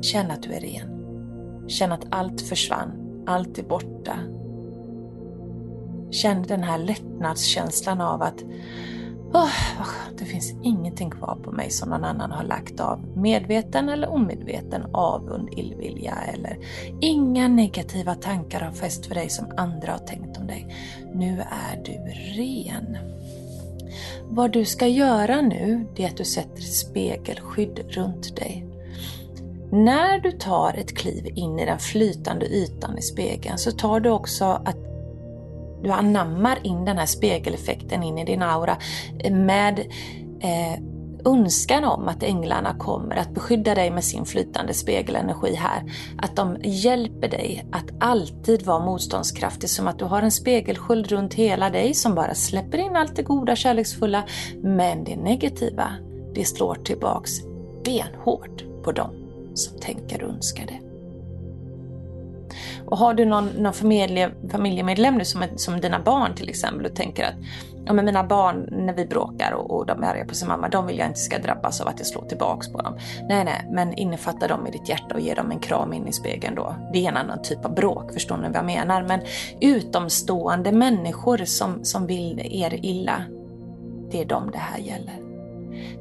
känn 0.00 0.30
att 0.30 0.42
du 0.42 0.52
är 0.52 0.60
ren. 0.60 0.92
Känn 1.68 1.92
att 1.92 2.06
allt 2.10 2.40
försvann, 2.40 3.22
allt 3.26 3.58
är 3.58 3.62
borta. 3.62 4.18
Känn 6.10 6.42
den 6.42 6.62
här 6.62 6.78
lättnadskänslan 6.78 8.00
av 8.00 8.22
att 8.22 8.44
Oh, 9.32 9.88
det 10.18 10.24
finns 10.24 10.54
ingenting 10.62 11.10
kvar 11.10 11.38
på 11.42 11.52
mig 11.52 11.70
som 11.70 11.88
någon 11.88 12.04
annan 12.04 12.30
har 12.30 12.44
lagt 12.44 12.80
av, 12.80 13.16
medveten 13.16 13.88
eller 13.88 14.08
omedveten 14.08 14.82
avund, 14.92 15.48
illvilja 15.52 16.14
eller 16.14 16.58
inga 17.00 17.48
negativa 17.48 18.14
tankar 18.14 18.60
har 18.60 18.72
fäst 18.72 19.06
för 19.06 19.14
dig 19.14 19.28
som 19.28 19.46
andra 19.56 19.92
har 19.92 19.98
tänkt 19.98 20.38
om 20.38 20.46
dig. 20.46 20.74
Nu 21.14 21.40
är 21.40 21.82
du 21.84 21.92
ren. 22.42 23.15
Vad 24.28 24.52
du 24.52 24.64
ska 24.64 24.86
göra 24.86 25.40
nu, 25.40 25.86
det 25.96 26.04
är 26.04 26.08
att 26.08 26.16
du 26.16 26.24
sätter 26.24 26.58
ett 26.58 26.72
spegelskydd 26.72 27.80
runt 27.88 28.36
dig. 28.36 28.66
När 29.72 30.18
du 30.18 30.32
tar 30.32 30.74
ett 30.74 30.96
kliv 30.96 31.26
in 31.34 31.58
i 31.58 31.64
den 31.64 31.78
flytande 31.78 32.46
ytan 32.46 32.98
i 32.98 33.02
spegeln 33.02 33.58
så 33.58 33.70
tar 33.70 34.00
du 34.00 34.10
också 34.10 34.44
att 34.44 34.76
du 35.82 35.90
anammar 35.90 36.58
in 36.62 36.84
den 36.84 36.98
här 36.98 37.06
spegeleffekten 37.06 38.02
in 38.02 38.18
i 38.18 38.24
din 38.24 38.42
aura 38.42 38.76
med 39.30 39.78
eh, 40.40 40.80
önskan 41.26 41.84
om 41.84 42.08
att 42.08 42.22
änglarna 42.22 42.78
kommer 42.78 43.16
att 43.16 43.34
beskydda 43.34 43.74
dig 43.74 43.90
med 43.90 44.04
sin 44.04 44.24
flytande 44.24 44.74
spegelenergi 44.74 45.54
här. 45.54 45.92
Att 46.18 46.36
de 46.36 46.56
hjälper 46.62 47.28
dig 47.28 47.66
att 47.72 47.90
alltid 48.00 48.62
vara 48.62 48.84
motståndskraftig 48.84 49.70
som 49.70 49.86
att 49.86 49.98
du 49.98 50.04
har 50.04 50.22
en 50.22 50.32
spegelsköld 50.32 51.06
runt 51.06 51.34
hela 51.34 51.70
dig 51.70 51.94
som 51.94 52.14
bara 52.14 52.34
släpper 52.34 52.78
in 52.78 52.96
allt 52.96 53.16
det 53.16 53.22
goda, 53.22 53.56
kärleksfulla. 53.56 54.24
Men 54.62 55.04
det 55.04 55.16
negativa, 55.16 55.88
det 56.34 56.44
slår 56.44 56.74
tillbaks 56.74 57.30
benhårt 57.84 58.64
på 58.84 58.92
dem 58.92 59.10
som 59.54 59.80
tänker 59.80 60.22
och 60.22 60.30
önskar 60.30 60.66
det. 60.66 60.85
Och 62.86 62.98
har 62.98 63.14
du 63.14 63.24
någon, 63.24 63.46
någon 63.46 63.72
familje, 63.72 64.30
familjemedlem 64.50 65.14
nu 65.14 65.24
som, 65.24 65.44
som 65.56 65.80
dina 65.80 66.00
barn 66.00 66.34
till 66.34 66.48
exempel 66.48 66.86
och 66.86 66.96
tänker 66.96 67.24
att 67.24 67.34
ja, 67.86 67.92
men 67.92 68.04
mina 68.04 68.24
barn 68.24 68.68
när 68.72 68.94
vi 68.94 69.06
bråkar 69.06 69.52
och, 69.52 69.70
och 69.70 69.86
de 69.86 70.02
är 70.02 70.06
arga 70.06 70.24
på 70.24 70.34
sin 70.34 70.48
mamma, 70.48 70.68
de 70.68 70.86
vill 70.86 70.98
jag 70.98 71.06
inte 71.06 71.20
ska 71.20 71.38
drabbas 71.38 71.80
av 71.80 71.88
att 71.88 71.98
jag 71.98 72.06
slår 72.06 72.24
tillbaks 72.24 72.68
på 72.68 72.82
dem. 72.82 72.98
Nej, 73.28 73.44
nej, 73.44 73.66
men 73.70 73.94
innefatta 73.94 74.48
dem 74.48 74.66
i 74.66 74.70
ditt 74.70 74.88
hjärta 74.88 75.14
och 75.14 75.20
ge 75.20 75.34
dem 75.34 75.50
en 75.50 75.58
kram 75.58 75.92
in 75.92 76.08
i 76.08 76.12
spegeln 76.12 76.54
då. 76.54 76.74
Det 76.92 77.04
är 77.04 77.08
en 77.08 77.16
annan 77.16 77.42
typ 77.42 77.64
av 77.64 77.74
bråk, 77.74 78.12
förstår 78.12 78.36
ni 78.36 78.48
vad 78.48 78.56
jag 78.56 78.64
menar? 78.64 79.02
Men 79.02 79.20
utomstående 79.60 80.72
människor 80.72 81.44
som, 81.44 81.84
som 81.84 82.06
vill 82.06 82.40
er 82.40 82.74
illa, 82.82 83.22
det 84.10 84.20
är 84.20 84.24
dem 84.24 84.50
det 84.52 84.58
här 84.58 84.78
gäller. 84.78 85.25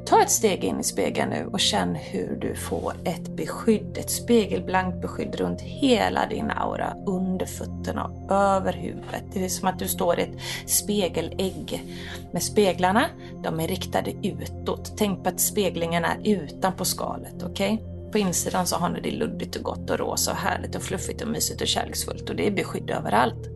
Ta 0.06 0.22
ett 0.22 0.32
steg 0.32 0.64
in 0.64 0.80
i 0.80 0.84
spegeln 0.84 1.30
nu 1.30 1.50
och 1.52 1.60
känn 1.60 1.96
hur 1.96 2.38
du 2.42 2.56
får 2.56 2.94
ett 3.04 3.36
beskydd, 3.36 3.98
ett 3.98 4.10
spegelblankt 4.10 5.02
beskydd 5.02 5.36
runt 5.36 5.62
hela 5.62 6.28
din 6.28 6.52
aura, 6.52 6.94
under 7.06 7.46
fötterna 7.46 8.04
och 8.04 8.32
över 8.32 8.74
huvudet. 8.74 9.24
Det 9.34 9.46
är 9.46 9.50
som 9.50 9.68
att 9.68 9.80
du 9.80 9.88
står 9.88 10.20
i 10.20 10.24
ett 10.24 10.70
spegelägg. 10.70 11.84
Med 12.32 12.44
speglarna, 12.44 13.06
de 13.44 13.60
är 13.60 13.68
riktade 13.68 14.14
utåt. 14.24 14.94
Tänk 14.98 15.24
på 15.24 15.30
att 15.30 15.40
speglingen 15.40 16.06
är 16.06 16.18
utanpå 16.24 16.86
skalet, 16.86 17.44
okej? 17.44 17.74
Okay? 17.74 18.12
På 18.12 18.18
insidan 18.18 18.68
så 18.68 18.76
har 18.76 18.90
ni 18.90 19.02
det 19.02 19.12
luddigt 19.12 19.56
och 19.56 19.64
gott 19.64 19.90
och 19.90 20.00
rosa 20.00 20.32
och 20.32 20.38
härligt 20.38 20.76
och 20.76 20.82
fluffigt 20.82 21.22
och 21.22 21.28
mysigt 21.28 21.62
och 21.62 21.68
kärleksfullt 21.68 22.30
och 22.30 22.36
det 22.36 22.48
är 22.48 22.52
beskydd 22.52 22.90
överallt. 22.90 23.50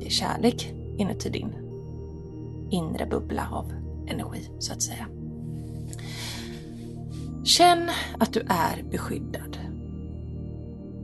Det 0.00 0.06
är 0.06 0.10
kärlek 0.10 0.72
inuti 0.96 1.30
din 1.30 1.54
inre 2.70 3.06
bubbla 3.06 3.48
av 3.52 3.72
energi, 4.06 4.50
så 4.58 4.72
att 4.72 4.82
säga. 4.82 5.19
Känn 7.44 7.90
att 8.18 8.32
du 8.32 8.40
är 8.40 8.82
beskyddad. 8.90 9.58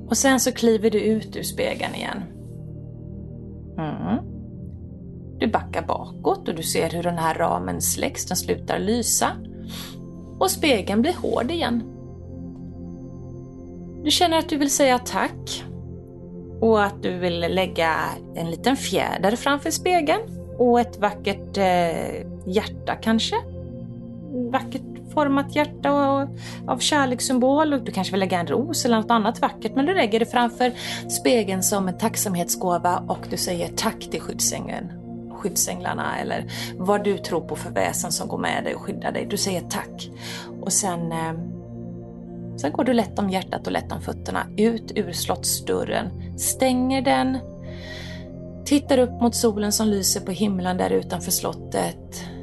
Och 0.09 0.17
sen 0.17 0.41
så 0.41 0.53
kliver 0.53 0.91
du 0.91 1.01
ut 1.01 1.37
ur 1.37 1.43
spegeln 1.43 1.95
igen. 1.95 2.23
Mm. 3.79 4.25
Du 5.39 5.47
backar 5.47 5.83
bakåt 5.83 6.49
och 6.49 6.55
du 6.55 6.63
ser 6.63 6.91
hur 6.91 7.03
den 7.03 7.19
här 7.19 7.35
ramen 7.35 7.81
släcks, 7.81 8.27
den 8.27 8.37
slutar 8.37 8.79
lysa. 8.79 9.33
Och 10.39 10.51
spegeln 10.51 11.03
blir 11.03 11.13
hård 11.13 11.51
igen. 11.51 11.83
Du 14.05 14.11
känner 14.11 14.39
att 14.39 14.49
du 14.49 14.57
vill 14.57 14.71
säga 14.71 14.99
tack. 14.99 15.65
Och 16.61 16.85
att 16.85 17.03
du 17.03 17.19
vill 17.19 17.41
lägga 17.41 17.97
en 18.35 18.51
liten 18.51 18.77
fjäder 18.77 19.37
framför 19.37 19.71
spegeln. 19.71 20.21
Och 20.59 20.81
ett 20.81 20.99
vackert 20.99 21.57
eh, 21.57 22.27
hjärta 22.47 22.95
kanske. 22.95 23.37
Vackert 24.53 24.96
format 25.17 25.57
hjärta 25.57 25.93
och, 25.93 26.29
av 26.67 26.79
kärlekssymbol. 26.79 27.73
Och 27.73 27.85
du 27.85 27.93
kanske 27.93 28.13
vill 28.13 28.21
lägga 28.21 28.41
en 28.41 28.47
ros 28.47 28.85
eller 28.85 28.97
något 28.97 29.11
annat 29.11 29.41
vackert. 29.41 29.73
Men 29.75 29.87
du 29.87 29.95
lägger 29.95 30.19
det 30.21 30.27
framför 30.27 30.73
spegeln 31.09 31.63
som 31.63 31.89
en 31.89 31.99
tacksamhetsgåva 31.99 32.99
och 33.09 33.27
du 33.31 33.37
säger 33.37 33.69
tack 33.77 34.01
till 34.11 34.21
skyddsängeln 34.21 34.93
skyddsänglarna 35.37 36.19
eller 36.19 36.53
vad 36.77 37.05
du 37.05 37.19
tror 37.19 37.41
på 37.41 37.57
för 37.57 37.71
väsen 37.71 38.13
som 38.13 38.29
går 38.29 38.39
med 38.39 38.65
dig 38.65 38.75
och 38.75 38.81
skyddar 38.81 39.13
dig. 39.13 39.27
Du 39.31 39.37
säger 39.37 39.61
tack. 39.61 40.11
Och 40.61 40.73
sen, 40.73 41.13
eh, 41.13 41.33
sen 42.57 42.73
går 42.73 42.85
du 42.85 42.93
lätt 42.93 43.19
om 43.19 43.31
hjärtat 43.31 43.67
och 43.67 43.73
lätt 43.73 43.93
om 43.93 44.01
fötterna 44.01 44.47
ut 44.57 44.93
ur 44.95 45.13
slottsdörren, 45.13 46.39
stänger 46.39 47.03
den, 47.03 47.39
tittar 48.65 48.99
upp 48.99 49.21
mot 49.21 49.35
solen 49.35 49.73
som 49.73 49.89
lyser 49.89 50.21
på 50.21 50.33
himlen 50.33 50.77
där 50.77 50.91
utanför 50.91 51.31
slottet. 51.31 52.36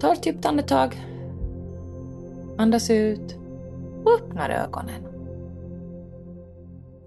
Tar 0.00 0.12
ett 0.12 0.26
djupt 0.26 0.46
andetag, 0.46 0.96
andas 2.58 2.90
ut 2.90 3.36
och 4.04 4.12
öppnar 4.12 4.50
ögonen. 4.50 5.04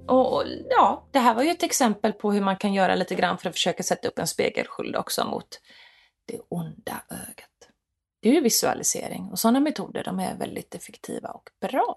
Och 0.07 0.43
ja, 0.69 1.07
det 1.11 1.19
här 1.19 1.35
var 1.35 1.43
ju 1.43 1.49
ett 1.49 1.63
exempel 1.63 2.13
på 2.13 2.31
hur 2.31 2.41
man 2.41 2.57
kan 2.57 2.73
göra 2.73 2.95
lite 2.95 3.15
grann 3.15 3.37
för 3.37 3.49
att 3.49 3.55
försöka 3.55 3.83
sätta 3.83 4.07
upp 4.07 4.19
en 4.19 4.27
spegelskydd 4.27 4.95
också 4.95 5.25
mot 5.25 5.47
det 6.25 6.39
onda 6.49 7.03
ögat. 7.09 7.69
Det 8.21 8.29
är 8.29 8.33
ju 8.33 8.41
visualisering 8.41 9.29
och 9.31 9.39
sådana 9.39 9.59
metoder 9.59 10.03
de 10.03 10.19
är 10.19 10.37
väldigt 10.37 10.75
effektiva 10.75 11.29
och 11.29 11.49
bra. 11.61 11.95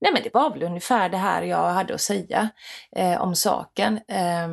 Nej 0.00 0.12
men 0.12 0.22
det 0.22 0.34
var 0.34 0.50
väl 0.50 0.62
ungefär 0.62 1.08
det 1.08 1.16
här 1.16 1.42
jag 1.42 1.70
hade 1.70 1.94
att 1.94 2.00
säga 2.00 2.48
eh, 2.96 3.22
om 3.22 3.34
saken. 3.34 4.00
Eh, 4.08 4.48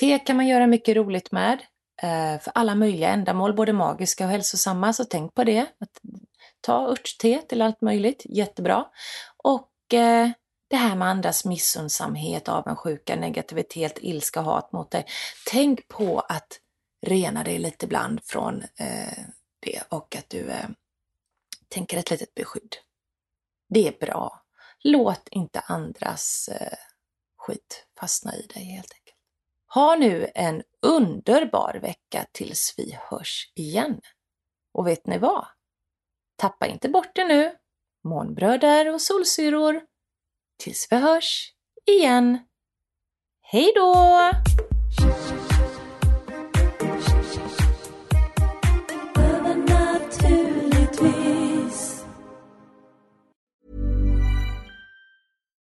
te 0.00 0.18
kan 0.18 0.36
man 0.36 0.48
göra 0.48 0.66
mycket 0.66 0.96
roligt 0.96 1.32
med 1.32 1.58
Eh, 2.02 2.40
för 2.40 2.52
alla 2.54 2.74
möjliga 2.74 3.08
ändamål, 3.08 3.54
både 3.54 3.72
magiska 3.72 4.24
och 4.24 4.30
hälsosamma, 4.30 4.92
så 4.92 5.04
tänk 5.04 5.34
på 5.34 5.44
det. 5.44 5.60
Att 5.60 6.00
ta 6.60 6.88
örtte 6.88 7.42
till 7.48 7.62
allt 7.62 7.80
möjligt, 7.80 8.22
jättebra. 8.24 8.86
Och 9.36 9.94
eh, 9.94 10.30
det 10.70 10.76
här 10.76 10.96
med 10.96 11.08
andras 11.08 11.44
missundsamhet, 11.44 12.48
avundsjuka, 12.48 13.16
negativitet, 13.16 13.98
ilska, 14.00 14.40
hat 14.40 14.72
mot 14.72 14.90
dig. 14.90 15.06
Tänk 15.50 15.88
på 15.88 16.20
att 16.20 16.60
rena 17.06 17.44
dig 17.44 17.58
lite 17.58 17.86
ibland 17.86 18.20
från 18.24 18.62
eh, 18.62 19.24
det 19.60 19.82
och 19.88 20.16
att 20.16 20.28
du 20.28 20.50
eh, 20.50 20.68
tänker 21.68 21.98
ett 21.98 22.10
litet 22.10 22.34
beskydd. 22.34 22.76
Det 23.68 23.88
är 23.88 24.06
bra. 24.06 24.42
Låt 24.84 25.28
inte 25.30 25.60
andras 25.60 26.48
eh, 26.48 26.78
skit 27.36 27.86
fastna 28.00 28.36
i 28.36 28.46
dig 28.54 28.64
helt 28.64 28.92
enkelt. 28.92 29.01
Ha 29.74 29.96
nu 29.96 30.30
en 30.34 30.62
underbar 30.82 31.78
vecka 31.82 32.26
tills 32.32 32.74
vi 32.76 32.98
hörs 33.10 33.52
igen. 33.54 34.00
Och 34.74 34.86
vet 34.86 35.06
ni 35.06 35.18
vad? 35.18 35.46
Tappa 36.36 36.66
inte 36.66 36.88
bort 36.88 37.14
det 37.14 37.24
nu. 37.24 37.56
Månbröder 38.04 38.94
och 38.94 39.00
solsyror 39.00 39.80
Tills 40.58 40.86
vi 40.90 40.96
hörs 40.96 41.52
igen. 41.86 42.38
Hej 43.40 43.72
då! 43.74 44.30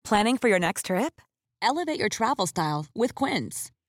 Planning 0.10 0.38
for 0.38 0.50
your 0.50 0.60
next 0.60 0.86
trip? 0.86 1.22
Elevate 1.62 2.00
your 2.00 2.10
travel 2.10 2.48
style 2.48 2.86
with 2.94 3.16
Quince. 3.16 3.72